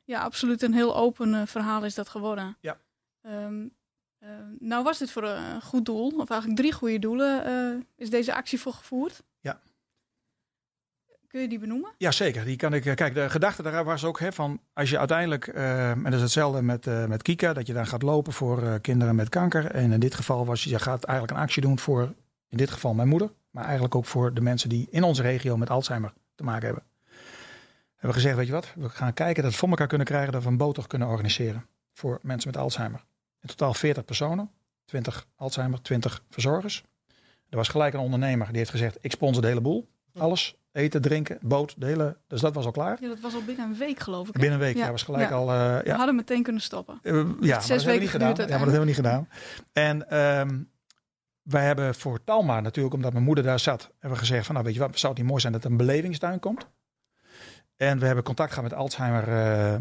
[0.03, 2.57] ja, absoluut een heel open eh, verhaal is dat geworden.
[2.59, 2.77] Ja.
[3.21, 3.67] Ehm,
[4.19, 4.29] eh,
[4.59, 8.59] nou was dit voor een goed doel, of eigenlijk drie goede doelen, is deze actie
[8.59, 9.23] voor gevoerd.
[9.39, 9.59] Ja.
[11.29, 11.91] Kun je die benoemen?
[11.97, 12.45] Ja, zeker.
[12.45, 12.85] Die kan ik.
[12.85, 16.13] eh, Kijk, de gedachte daar was ook hè, van als je uiteindelijk, eh, en dat
[16.13, 19.65] is hetzelfde met, eh, met Kika, dat je dan gaat lopen voor kinderen met kanker.
[19.65, 22.13] En in dit geval was je gaat eigenlijk een actie doen voor,
[22.49, 25.57] in dit geval mijn moeder, maar eigenlijk ook voor de mensen die in onze regio
[25.57, 26.83] met Alzheimer te maken hebben.
[27.03, 30.31] We hebben gezegd, weet je wat, we gaan kijken dat we voor elkaar kunnen krijgen
[30.31, 33.03] dat we een boottocht kunnen organiseren voor mensen met Alzheimer.
[33.41, 34.51] In totaal 40 personen,
[34.85, 36.83] 20 Alzheimer, 20 verzorgers.
[37.49, 39.87] Er was gelijk een ondernemer die heeft gezegd, ik sponsor de hele boel.
[40.17, 42.97] Alles, eten, drinken, boot, de hele, dus dat was al klaar.
[43.01, 44.33] Ja, dat was al binnen een week geloof ik.
[44.33, 45.35] Binnen een week, ja, Ja, was gelijk ja.
[45.35, 45.49] al.
[45.51, 46.99] eh, We ja, hadden meteen kunnen stoppen.
[47.01, 48.29] Eh, ja, maar dat hebben we weken niet gedaan.
[48.29, 49.27] Ja, maar dat hebben we niet gedaan.
[49.73, 50.59] En ehm,
[51.41, 54.65] wij hebben voor Talma natuurlijk, omdat mijn moeder daar zat, hebben we gezegd van, nou
[54.67, 56.67] weet je wat, zou het niet mooi zijn dat er een belevingstuin komt.
[57.77, 59.75] En we hebben contact gehad met Alzheimer eh,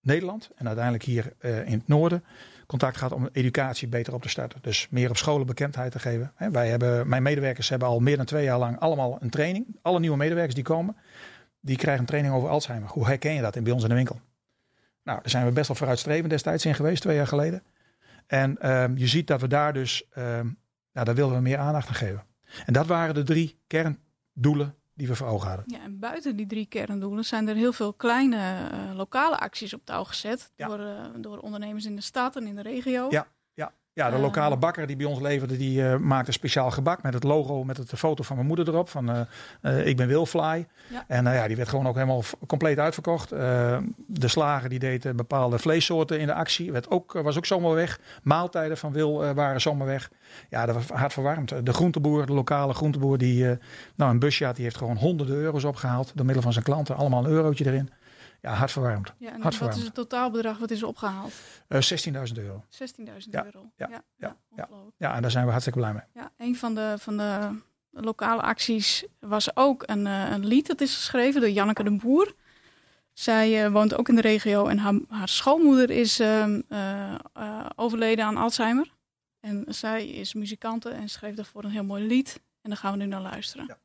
[0.00, 1.32] Nederland en uiteindelijk hier
[1.66, 2.24] in het noorden
[2.68, 4.58] contact gehad om educatie beter op te starten.
[4.62, 6.32] Dus meer op scholen bekendheid te geven.
[6.36, 9.66] Wij hebben, mijn medewerkers hebben al meer dan twee jaar lang allemaal een training.
[9.82, 10.96] Alle nieuwe medewerkers die komen,
[11.60, 12.88] die krijgen een training over Alzheimer.
[12.88, 14.20] Hoe herken je dat in, bij ons in de winkel?
[15.02, 17.62] Nou, daar zijn we best wel vooruitstrevend destijds in geweest, twee jaar geleden.
[18.26, 20.46] En ehm, je ziet dat we daar dus, ehm
[20.92, 22.24] nou, daar wilden we meer aandacht aan geven.
[22.66, 25.64] En dat waren de drie kerndoelen die we voor ogen hadden.
[25.68, 29.80] Ja, en buiten die drie kerndoelen zijn er heel veel kleine eh, lokale acties op
[29.84, 30.52] touw gezet.
[30.56, 30.66] Ja.
[30.66, 33.06] Door, eh, door ondernemers in de stad en in de regio.
[33.10, 33.26] Ja.
[33.98, 34.22] Ja, de Eh.
[34.22, 37.76] lokale bakker die bij ons leverde, die eh, maakte speciaal gebak met het logo, met
[37.76, 38.88] het, de foto van mijn moeder erop.
[38.88, 39.20] Van eh,
[39.60, 40.66] eh, ik ben Wilfly.
[40.88, 41.04] Ja.
[41.06, 43.32] En ja, die werd gewoon ook helemaal compleet uitverkocht.
[43.32, 46.72] Eh, de slager die deed bepaalde vleessoorten in de actie.
[46.72, 48.00] Werd ook, was ook zomaar weg.
[48.22, 50.10] Maaltijden van Wil waren zomaar weg.
[50.50, 51.66] Ja, dat was hartverwarmd.
[51.66, 53.44] De groenteboer, de lokale groenteboer, die,
[53.94, 56.12] nou een busje had, die heeft gewoon honderden euro's opgehaald.
[56.14, 56.96] Door middel van zijn klanten.
[56.96, 57.90] Allemaal een eurotje erin.
[58.40, 59.12] Ja, hartverwarmd.
[59.18, 61.32] Ja, en wat is het totaalbedrag wat is opgehaald?
[61.32, 62.62] 16.000 Eh 16.000 euro.
[63.44, 63.70] euro.
[63.76, 64.36] ja, ja, ja.
[64.50, 64.94] ongelooflijk.
[64.96, 66.02] Ja, en daar zijn we hartstikke blij mee.
[66.14, 67.50] Ja, een van de, van de
[67.90, 72.34] lokale acties was ook een, eh, een lied dat is geschreven door Janneke de Boer.
[73.18, 77.66] Zij eh, woont ook in de regio en haar, haar schoonmoeder is ehm, eh, eh,
[77.76, 78.94] overleden aan Alzheimer.
[79.40, 82.40] En zij is muzikante en schreef daarvoor een heel mooi lied.
[82.62, 83.66] En daar gaan we nu naar luisteren.
[83.66, 83.78] Ja.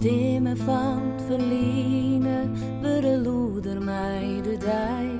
[0.00, 5.10] Stemmen van het verliezen, bereloeder mij de dij.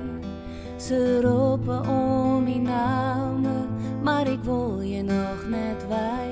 [0.77, 3.67] Ze roepen om mijn namen,
[4.03, 6.31] maar ik wil je nog net wij.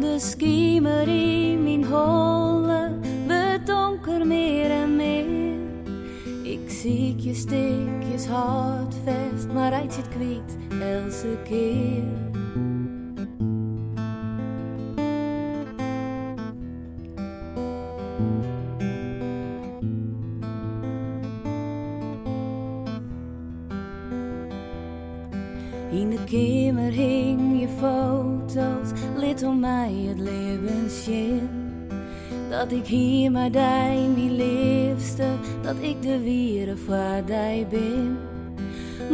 [0.00, 5.58] De schiemer in mijn holle, we donker meer en meer.
[6.42, 12.27] Ik zie je stikjes hard vast, maar hij zit kwijt elke keer.
[32.58, 35.26] Dat ik hier maar dij, mijn liefste,
[35.62, 38.18] dat ik de wieren voor dij ben.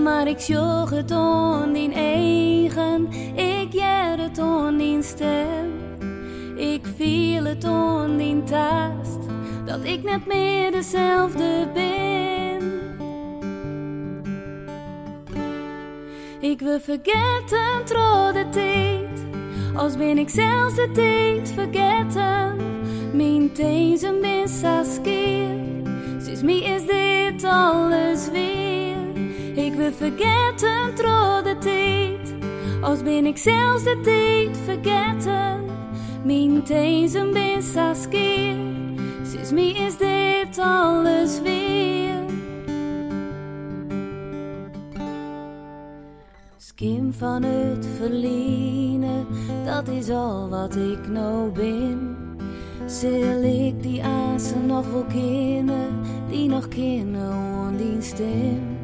[0.03, 5.73] Maar ik zag het on in eigen, ik jær het on in stem.
[6.57, 9.21] Ik viel het on in taast,
[9.65, 12.63] dat ik net meer dezelfde ben.
[16.41, 19.25] Ik wil vergeten trouw de tijd,
[19.77, 22.74] als ben ik zelfs de tijd vergeten.
[23.15, 25.57] Mijn tezen ben saskeer,
[26.19, 28.97] sinds mij is dit alles weer.
[29.55, 32.35] Ik wil vergeten trouw de tijd,
[32.81, 35.65] als ben ik zelfs de tijd vergeten.
[36.25, 38.57] Mijn tezen ben saskeer,
[39.23, 42.15] sinds mij is dit alles weer.
[46.57, 49.27] Skim van het verliezen,
[49.65, 52.14] dat is al wat ik nou ben.
[52.87, 58.79] Zal ik die azen nog wel kennen, die nog kennen aan die stem.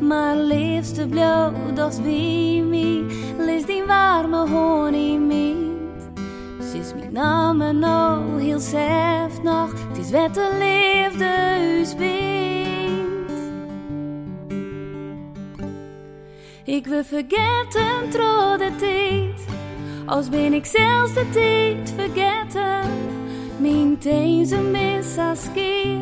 [0.00, 3.04] Maar liefste blauw, dat bij mij,
[3.38, 6.10] lees die warme honing mint.
[6.70, 11.38] Sinds mijn naam nou heel zelf nog, het is wet de liefde.
[16.78, 19.46] Ik wil vergeten trouw de tijd,
[20.06, 22.90] als ben ik zelfs de tijd vergeten.
[23.60, 25.98] Mis als keer,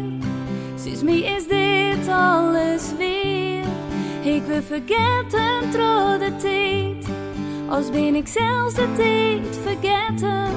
[0.75, 3.65] sinds mij is dit alles weer.
[4.35, 7.07] Ik wil vergeten trouw de tijd,
[7.69, 10.49] als ben ik zelfs de tijd vergeten.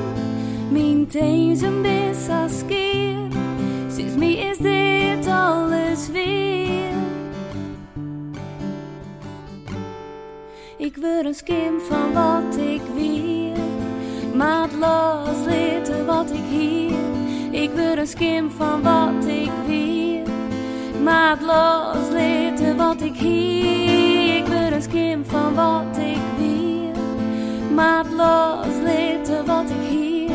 [0.72, 2.28] Mijn tezen mis
[2.68, 3.28] keer,
[3.96, 6.94] sinds mij is dit alles weer.
[10.78, 13.39] Ik wil een skim van wat ik weer.
[14.36, 15.46] Maat los
[16.06, 16.98] wat ik hier.
[17.52, 20.24] Ik wil een skim van wat ik weer.
[21.04, 22.10] Maat los
[22.78, 24.38] wat ik hier.
[24.38, 26.96] Ik wil een skim van wat ik weer.
[27.74, 28.66] Maat los
[29.46, 30.32] wat ik hier.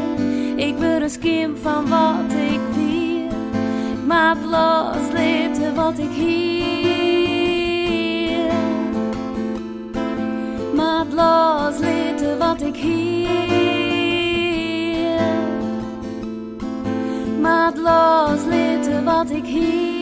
[0.56, 3.32] Ik wil een skim van wat ik weer.
[4.06, 5.12] Maat los
[5.74, 6.34] wat ik hier.
[10.74, 11.74] Maat los
[12.38, 13.53] wat ik hier.
[17.44, 19.92] Maat los litten wat ik hier.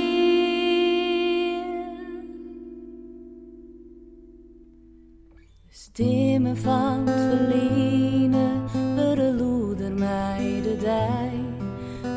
[5.70, 8.62] Stemmen van het verliezen,
[8.94, 11.32] bereloeder mij de dij.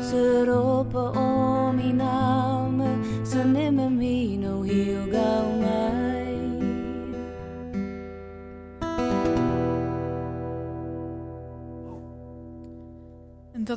[0.02, 5.10] Ze roepen om mijn namen, ze nemen mij nou heel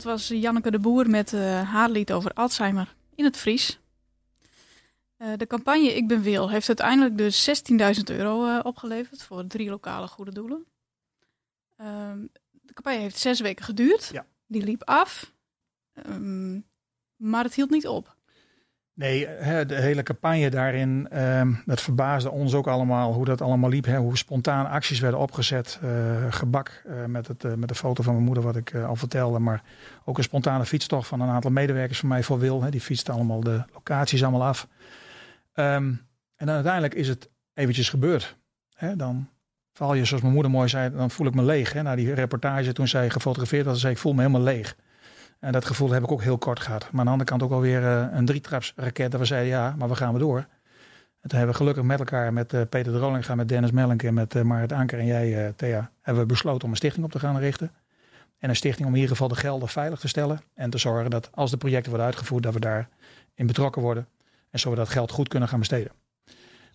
[0.03, 3.79] dat was Janneke de Boer met eh, haar lied over Alzheimer in het Fries.
[5.17, 9.69] Eh, de campagne Ik ben Wil heeft uiteindelijk dus 16.000 euro eh, opgeleverd voor drie
[9.69, 10.65] lokale goede doelen.
[11.77, 14.09] Ehm, de campagne heeft zes weken geduurd.
[14.11, 14.25] Ja.
[14.47, 15.33] Die liep af.
[15.93, 16.59] Ehm,
[17.15, 18.15] maar het hield niet op.
[18.99, 19.27] Nee,
[19.65, 23.85] de hele campagne daarin, ehm, dat verbaasde ons ook allemaal hoe dat allemaal liep.
[23.85, 25.79] Hoe spontaan acties werden opgezet.
[25.81, 28.95] eh, gebak eh, met, het, eh, met de foto van mijn moeder, wat ik al
[28.95, 29.39] vertelde.
[29.39, 29.63] Maar
[30.05, 32.69] ook een spontane fietstocht van een aantal medewerkers van mij voor Wil.
[32.69, 34.67] Die fietsten allemaal de locaties allemaal af.
[35.53, 35.93] Ehm,
[36.35, 38.37] en dan uiteindelijk is het eventjes gebeurd.
[38.95, 39.29] Dan
[39.71, 41.73] val je, zoals mijn moeder mooi zei, dan voel ik me leeg.
[41.73, 44.75] Na die reportage toen zij gefotografeerd was, zei ik voel me helemaal leeg.
[45.39, 46.81] En dat gevoel heb ik ook heel kort gehad.
[46.91, 49.11] Maar aan de andere kant ook alweer uh, een drietrapsraket.
[49.11, 50.37] Dat we zeiden ja, maar we gaan we door.
[50.37, 54.03] En toen hebben we gelukkig met elkaar, met uh, Peter de Rolinga, met Dennis Mellenk
[54.03, 57.11] en met uh, Marit Anker en jij, Thea, hebben we besloten om een stichting op
[57.11, 57.71] te gaan richten.
[58.37, 60.41] En een stichting om in ieder geval de gelden veilig te stellen.
[60.53, 62.87] En te zorgen dat als de projecten worden uitgevoerd, dat we daarin
[63.35, 64.07] betrokken worden.
[64.49, 65.91] En zo we dat geld goed kunnen gaan besteden.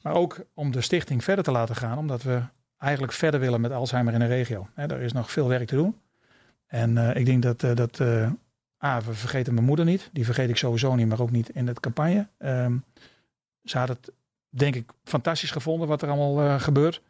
[0.03, 2.41] Maar ook om de stichting verder te laten gaan, omdat we
[2.79, 4.69] eigenlijk verder willen met Alzheimer in de regio.
[4.75, 5.97] Er is nog veel werk te doen.
[6.67, 8.01] En ik denk dat, dat
[8.85, 10.11] ah, we vergeten mijn moeder niet.
[10.13, 12.29] Die vergeet ik sowieso niet, maar ook niet in de campagne.
[12.39, 12.85] Um,
[13.63, 14.13] ze had het,
[14.49, 17.03] denk ik, fantastisch gevonden wat er allemaal gebeurt.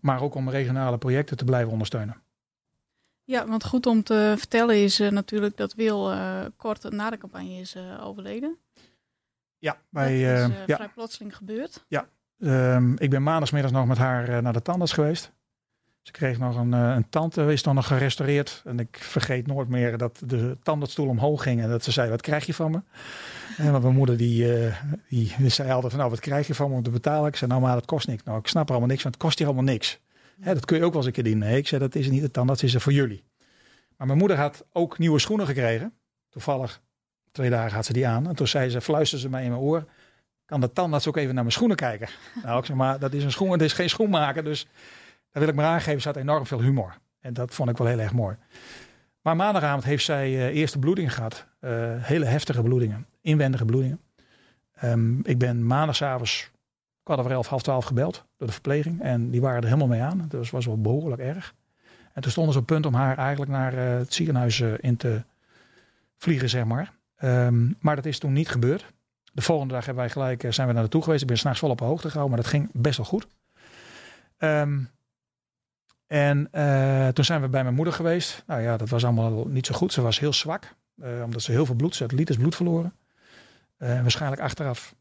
[0.00, 2.22] Maar ook om regionale projecten te blijven ondersteunen.
[3.24, 6.14] Ja, want goed om te vertellen is natuurlijk dat Wil
[6.56, 8.56] kort na de campagne is overleden.
[9.58, 10.76] Ja, bij, dat is ja.
[10.76, 11.84] vrij plotseling gebeurd.
[11.88, 15.32] Ja, um, ik ben maandagsmiddags nog met haar naar de tandarts geweest.
[16.06, 18.62] Ze kreeg nog een, een tand, is dan nog gerestaureerd.
[18.64, 21.62] En ik vergeet nooit meer dat de tandartsstoel omhoog ging.
[21.62, 22.80] En dat ze zei, wat krijg je van me?
[23.56, 24.76] En mijn moeder die, uh,
[25.08, 27.28] die, die zei altijd van, nou wat krijg je van me om te betalen?
[27.28, 28.22] Ik zei, nou maar dat kost niks.
[28.22, 30.00] Nou ik snap er allemaal niks, want het kost hier allemaal niks.
[30.40, 31.38] Hè, dat kun je ook wel eens een keer doen.
[31.38, 33.24] Nee, ik zei, dat is niet de tandarts, is er voor jullie.
[33.96, 35.92] Maar mijn moeder had ook nieuwe schoenen gekregen.
[36.28, 36.80] Toevallig,
[37.32, 38.28] twee dagen had ze die aan.
[38.28, 39.84] En toen zei ze, fluisterde ze mij in mijn oor.
[40.44, 42.08] Kan de tandarts ook even naar mijn schoenen kijken?
[42.42, 44.66] Nou, ik zeg maar, dat is een schoen, het is geen schoenmaker, dus...
[45.36, 46.98] Daar wil ik maar aangeven, ze had enorm veel humor.
[47.20, 48.36] En dat vond ik wel heel erg mooi.
[49.20, 51.46] Maar maandagavond heeft zij uh, eerste bloedingen gehad.
[51.60, 53.06] Uh, hele heftige bloedingen.
[53.20, 54.00] Inwendige bloedingen.
[54.84, 56.50] Um, ik ben maandagavond
[57.02, 59.02] kwart over elf, half twaalf gebeld door de verpleging.
[59.02, 60.24] En die waren er helemaal mee aan.
[60.28, 61.54] Dat was wel behoorlijk erg.
[62.12, 65.22] En toen stonden ze op punt om haar eigenlijk naar uh, het ziekenhuis in te
[66.16, 66.92] vliegen, zeg maar.
[67.22, 68.92] Um, maar dat is toen niet gebeurd.
[69.32, 71.22] De volgende dag hebben wij gelijk, zijn we naar naartoe geweest.
[71.22, 73.26] Ik ben s'nachts vol op de hoogte gehouden, maar dat ging best wel goed.
[74.38, 74.94] Um,
[76.06, 78.42] en uh, toen zijn we bij mijn moeder geweest.
[78.46, 79.92] Nou ja, dat was allemaal niet zo goed.
[79.92, 82.92] Ze was heel zwak, uh, omdat ze heel veel bloed, ze had liters bloed verloren.
[83.78, 84.94] Uh, waarschijnlijk achteraf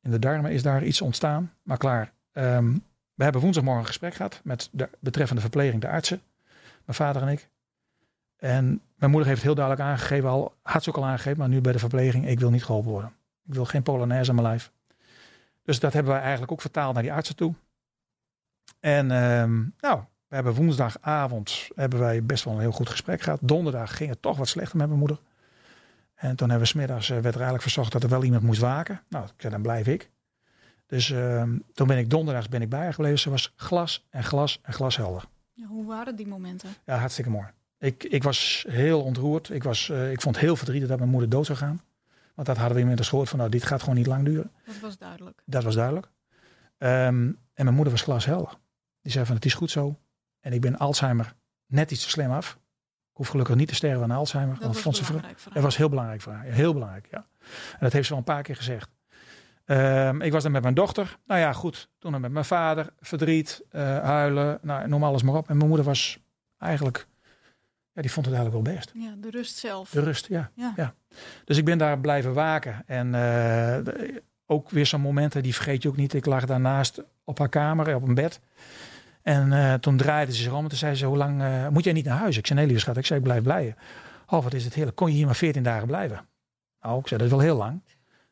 [0.00, 1.52] in de darmen is daar iets ontstaan.
[1.62, 2.84] Maar klaar, um,
[3.14, 6.22] we hebben woensdagmorgen een gesprek gehad met de betreffende verpleging, de artsen,
[6.84, 7.48] mijn vader en ik.
[8.36, 11.60] En mijn moeder heeft heel duidelijk aangegeven, al had ze ook al aangegeven, maar nu
[11.60, 13.12] bij de verpleging, ik wil niet geholpen worden.
[13.46, 14.72] Ik wil geen polonaise aan mijn lijf.
[15.62, 17.54] Dus dat hebben wij eigenlijk ook vertaald naar die artsen toe.
[18.80, 20.02] En um, nou,
[20.32, 23.38] we hebben woensdagavond hebben wij best wel een heel goed gesprek gehad.
[23.42, 25.18] Donderdag ging het toch wat slechter met mijn moeder.
[26.14, 28.60] En toen hebben we smiddags, uh, werd er eigenlijk verzocht dat er wel iemand moest
[28.60, 29.00] waken.
[29.08, 30.10] Nou, ik zei, dan blijf ik.
[30.86, 31.42] Dus uh,
[31.74, 33.18] toen ben ik donderdags ben ik bij haar gebleven.
[33.18, 35.24] Ze was glas en glas en glashelder.
[35.52, 36.68] Ja, hoe waren die momenten?
[36.84, 37.46] Ja, hartstikke mooi.
[37.78, 39.50] Ik, ik was heel ontroerd.
[39.50, 41.82] Ik, was, uh, ik vond heel verdrietig dat mijn moeder dood zou gaan.
[42.34, 44.50] Want dat hadden we inmiddels gehoord van, nou, dit gaat gewoon niet lang duren.
[44.66, 45.42] Dat was duidelijk.
[45.44, 46.06] Dat was duidelijk.
[46.06, 46.88] Um,
[47.54, 48.58] en mijn moeder was glashelder.
[49.02, 49.96] Die zei van, het is goed zo.
[50.42, 51.34] En ik ben Alzheimer
[51.66, 52.58] net iets te slim af.
[53.10, 54.58] Ik hoef gelukkig niet te sterven aan Alzheimer.
[54.58, 55.04] Dat was vond ze.
[55.52, 56.44] Dat was heel belangrijk voor haar.
[56.44, 57.26] Heel belangrijk, ja.
[57.72, 58.90] En dat heeft ze wel een paar keer gezegd.
[59.66, 61.18] Um, ik was dan met mijn dochter.
[61.26, 61.88] Nou ja, goed.
[61.98, 62.92] Toen dan met mijn vader.
[63.00, 64.58] Verdriet, uh, huilen.
[64.62, 65.48] Nou, noem alles maar op.
[65.48, 66.18] En mijn moeder was
[66.58, 67.06] eigenlijk...
[67.92, 68.90] Ja, die vond het eigenlijk wel best.
[68.94, 69.90] Ja, de rust zelf.
[69.90, 70.50] De rust, ja.
[70.54, 70.72] Ja.
[70.76, 70.94] ja.
[71.44, 72.82] Dus ik ben daar blijven waken.
[72.86, 73.94] En uh,
[74.46, 76.14] ook weer zo'n momenten, die vergeet je ook niet.
[76.14, 78.40] Ik lag daarnaast op haar kamer, op een bed.
[79.22, 81.84] En uh, toen draaide ze zich om en toen zei ze, hoe lang uh, moet
[81.84, 82.36] jij niet naar huis?
[82.36, 83.76] Ik zei, nee lieve schat, ik zei, ik blijf blijven.
[84.26, 84.96] Oh, wat is het heerlijk.
[84.96, 86.28] Kon je hier maar 14 dagen blijven?
[86.80, 87.82] Nou, ik zei, dat is wel heel lang.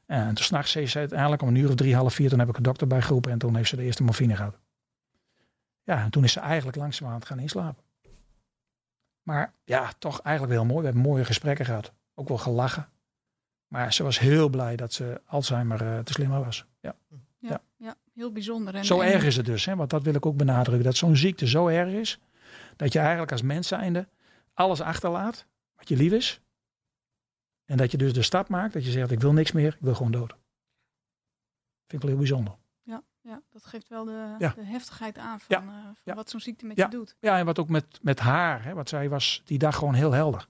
[0.06, 2.48] En toen s'nachts zei ze uiteindelijk om een uur of drie, half vier, toen heb
[2.48, 4.58] ik een dokter bijgeroepen en toen heeft ze de eerste morfine gehad.
[5.82, 7.82] Ja, en toen is ze eigenlijk langzamerhand gaan inslapen.
[9.22, 10.78] Maar ja, toch eigenlijk wel mooi.
[10.78, 11.92] We hebben mooie gesprekken gehad.
[12.14, 12.88] Ook wel gelachen.
[13.66, 16.66] Maar ze was heel blij dat ze Alzheimer uh, te slim was.
[16.80, 16.94] Ja.
[17.08, 17.60] Ja, ja.
[17.76, 18.74] ja heel bijzonder.
[18.74, 19.12] En, zo en...
[19.12, 19.76] erg is het dus, hè?
[19.76, 20.84] want dat wil ik ook benadrukken.
[20.84, 22.18] Dat zo'n ziekte zo erg is,
[22.76, 24.08] dat je eigenlijk als mens zijnde
[24.54, 25.46] alles achterlaat
[25.76, 26.40] wat je lief is.
[27.64, 29.80] En dat je dus de stap maakt dat je zegt, ik wil niks meer, ik
[29.80, 30.30] wil gewoon dood.
[31.86, 32.54] Vind ik wel heel bijzonder.
[32.82, 34.52] Ja, ja dat geeft wel de, Ja.
[34.56, 35.62] de heftigheid aan van, Ja.
[35.72, 36.14] eh, van Ja.
[36.14, 37.16] wat zo'n ziekte met je doet.
[37.20, 40.12] Ja, en wat ook met, met haar, hè, want zij was die dag gewoon heel
[40.12, 40.48] helder.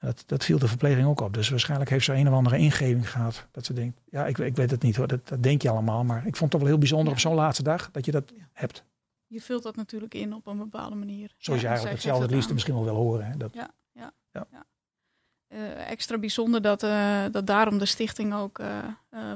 [0.00, 0.06] Ja.
[0.06, 1.34] Dat, dat viel de verpleging ook op.
[1.34, 3.46] Dus waarschijnlijk heeft ze een of andere ingeving gehad.
[3.50, 6.04] Dat ze denkt, ja, ik, ik weet het niet hoor, dat, dat denk je allemaal.
[6.04, 7.12] Maar ik vond het toch wel heel bijzonder Ja.
[7.12, 8.48] op zo'n laatste dag dat je dat Ja.
[8.52, 8.84] hebt.
[9.26, 11.34] je vult dat natuurlijk in op een bepaalde manier.
[11.38, 12.52] Zoals je Ja, eigenlijk hetzelfde het aan.
[12.52, 13.26] misschien wel wil horen.
[13.26, 13.36] Hè?
[13.36, 13.54] Dat,
[15.48, 18.78] Eh, extra bijzonder dat, eh, dat daarom de stichting ook eh,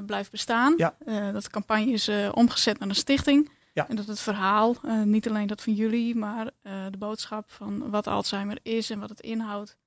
[0.05, 0.73] blijft bestaan.
[0.77, 0.95] Ja.
[1.31, 3.49] Dat de campagne is omgezet naar een stichting.
[3.73, 3.87] Ja.
[3.89, 8.59] En dat het verhaal, niet alleen dat van jullie, maar de boodschap van wat Alzheimer
[8.63, 9.77] is en wat het inhoudt,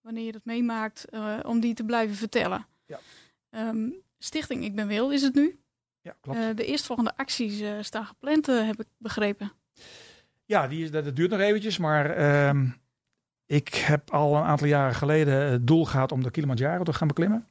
[0.00, 2.66] wanneer je dat meemaakt, eh, om die te blijven vertellen.
[2.86, 2.98] Ja.
[3.50, 3.88] Ehm,
[4.18, 5.58] stichting Ik Ben Wil is het nu.
[6.00, 6.38] ja, klopt.
[6.38, 9.52] Eh, de eerstvolgende acties eh, staan gepland, heb ik begrepen.
[10.44, 12.66] Ja, die is, dat, dat duurt nog eventjes, maar ehm,
[13.46, 17.08] ik heb al een aantal jaren geleden het doel gehad om de Kilimanjaro te gaan
[17.08, 17.48] beklimmen.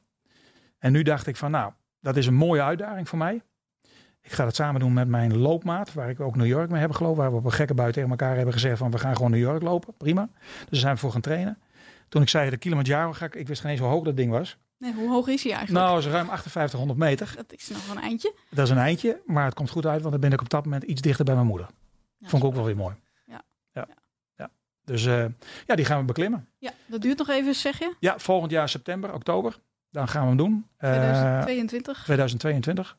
[0.78, 3.42] En nu dacht ik van, nou, dat is een mooie uitdaging voor mij.
[4.22, 6.96] Ik ga dat samen doen met mijn loopmaat, waar ik ook New York mee hebben
[6.96, 7.18] gelopen.
[7.18, 9.40] Waar we op een gekke buiten tegen elkaar hebben gezegd van, we gaan gewoon New
[9.40, 9.94] York lopen.
[9.96, 10.28] Prima.
[10.32, 11.58] Dus daar zijn we voor gaan trainen.
[12.10, 14.30] Toen ik zei, de Kilimanjaro ga ik, ik wist geen eens hoe hoog dat ding
[14.30, 14.56] was.
[14.78, 15.84] Nee, hoe hoog is hij eigenlijk?
[15.84, 17.32] Nou, is ruim 5800 meter.
[17.36, 18.34] Dat is nog een eindje.
[18.50, 20.64] Dat is een eindje, maar het komt goed uit, want dan ben ik op dat
[20.64, 21.66] moment iets dichter bij mijn moeder.
[22.18, 22.94] Ja, Vond ik ook wel weer mooi.
[23.26, 23.42] Ja.
[23.72, 23.88] Ja.
[24.36, 24.50] ja.
[24.84, 25.24] Dus eh,
[25.66, 26.48] ja, die gaan we beklimmen.
[26.58, 27.94] Ja, dat duurt nog even, zeg je?
[27.98, 29.58] Ja, volgend jaar september, oktober.
[29.90, 30.66] Dan gaan we hem doen.
[30.76, 32.02] Eh, 2022.
[32.02, 32.96] 2022.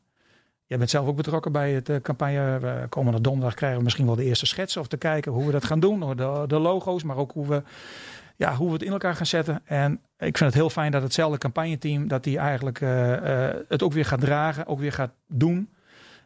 [0.66, 2.58] Jij bent zelf ook betrokken bij het eh, campagne.
[2.58, 4.80] We komende donderdag krijgen we misschien wel de eerste schetsen.
[4.80, 6.16] Of te kijken hoe we dat gaan doen.
[6.16, 7.62] De, de logo's, maar ook hoe we,
[8.36, 9.60] ja, hoe we het in elkaar gaan zetten.
[9.64, 12.08] En ik vind het heel fijn dat hetzelfde campagneteam...
[12.08, 14.66] dat die eigenlijk eh, eh, het ook weer gaat dragen.
[14.66, 15.70] Ook weer gaat doen.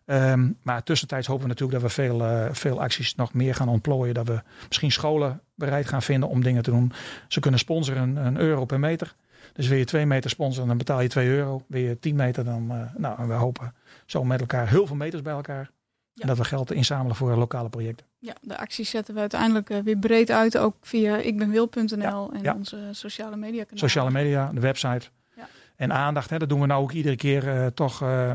[0.05, 3.69] Ehm, maar tussentijds hopen we natuurlijk dat we veel, eh, veel acties nog meer gaan
[3.69, 4.15] ontplooien.
[4.15, 6.93] Dat we misschien scholen bereid gaan vinden om dingen te doen.
[7.29, 9.15] Ze kunnen sponsoren een euro per meter.
[9.53, 11.63] Dus wil je twee meter sponsoren, dan betaal je 2 euro.
[11.67, 13.75] Wil je 10 meter, dan nou, en we hopen
[14.07, 15.71] zo met elkaar heel veel meters bij elkaar.
[16.13, 16.23] Ja.
[16.23, 18.07] En dat we geld inzamelen voor lokale projecten.
[18.27, 20.59] Ja, de acties zetten we uiteindelijk eh, weer breed uit.
[20.59, 22.55] Ook via ikbenwil.nl en ja.
[22.55, 23.79] onze sociale media kanalen.
[23.79, 25.09] Sociale media, de website.
[25.37, 25.49] Ja.
[25.77, 28.03] En aandacht, hè, dat doen we nou ook iedere keer eh, toch.
[28.03, 28.33] eh,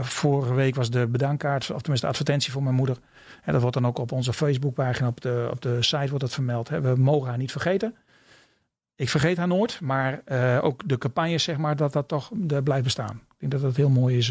[0.00, 2.96] vorige week was de bedankkaart, of tenminste de advertentie voor mijn moeder.
[3.42, 6.32] En dat wordt dan ook op onze Facebookpagina, op de, op de site wordt dat
[6.32, 6.68] vermeld.
[6.68, 6.80] Hè.
[6.80, 7.96] We mogen haar niet vergeten.
[8.96, 10.22] Ik vergeet haar nooit, maar
[10.62, 13.14] ook de campagnes, zeg maar, dat dat toch de blijft bestaan.
[13.14, 14.28] Ik denk dat dat heel mooi is.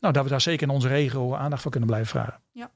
[0.00, 2.40] nou, dat we daar zeker in onze regio aandacht voor kunnen blijven vragen.
[2.52, 2.70] Ja.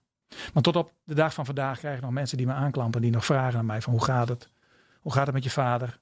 [0.53, 3.11] Maar tot op de dag van vandaag krijg ik nog mensen die me aanklampen, die
[3.11, 4.51] nog vragen aan mij van hoe gaat het?
[5.01, 5.99] Hoe gaat het met je vader?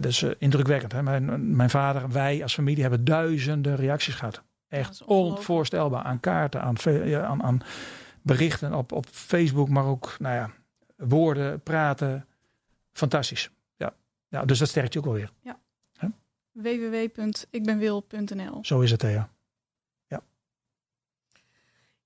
[0.00, 0.92] Dus indrukwekkend.
[0.92, 1.02] Hè?
[1.02, 4.42] Mijn, mijn vader, wij als familie hebben duizenden reacties gehad.
[4.68, 6.02] Echt onvoorstelbaar.
[6.02, 7.60] Aan kaarten, aan, ja, aan, aan
[8.22, 10.50] berichten op, op Facebook, maar ook nou ja,
[10.96, 12.26] woorden, praten.
[12.92, 13.50] Fantastisch.
[13.76, 13.92] Ja.
[14.28, 15.30] Ja, dus dat sterkt je ook wel weer.
[16.52, 19.28] www.ikbenwil.nl Zo is het, Thea.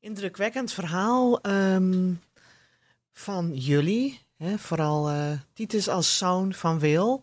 [0.07, 2.13] Indrukwekkend verhaal ehm,
[3.13, 4.21] van jullie.
[4.37, 7.23] Hè, vooral eh, Titus als zoon van Wil.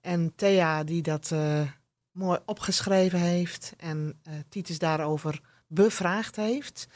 [0.00, 1.60] En Thea die dat eh,
[2.10, 3.72] mooi opgeschreven heeft.
[3.76, 6.88] En eh, Titus daarover bevraagd heeft.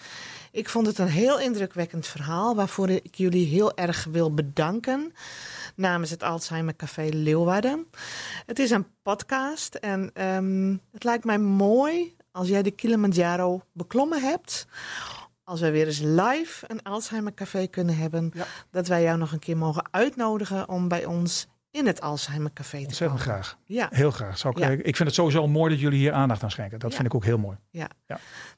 [0.52, 2.54] Ik vond het een heel indrukwekkend verhaal.
[2.54, 5.12] Waarvoor ik jullie heel erg wil bedanken.
[5.74, 7.86] Namens het Alzheimer Café Leeuwarden.
[8.46, 9.74] Het is een podcast.
[9.74, 14.66] En ehm, het lijkt mij mooi als jij de Kilimanjaro beklommen hebt,
[15.44, 18.44] als wij weer eens live een Alzheimer Café kunnen hebben, Ja.
[18.70, 22.78] dat wij jou nog een keer mogen uitnodigen om bij ons in het Alzheimer Café
[22.78, 23.34] te Ontzettend komen.
[23.42, 23.58] graag.
[23.64, 24.38] Ja, Heel graag.
[24.38, 24.68] Zou ik, Ja.
[24.68, 26.78] ik vind het sowieso mooi dat jullie hier aandacht aan schenken.
[26.78, 26.96] Dat Ja.
[26.96, 27.56] vind ik ook heel mooi.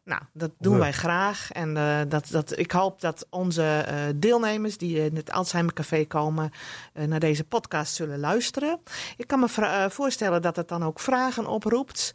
[0.05, 1.53] Nou, dat doen wij graag.
[1.53, 6.05] En eh, dat, dat, ik hoop dat onze eh, deelnemers die in het Alzheimer Café
[6.05, 6.51] komen,
[6.93, 8.81] eh, naar deze podcast zullen luisteren.
[9.17, 12.15] Ik kan me voorstellen dat het dan ook vragen oproept.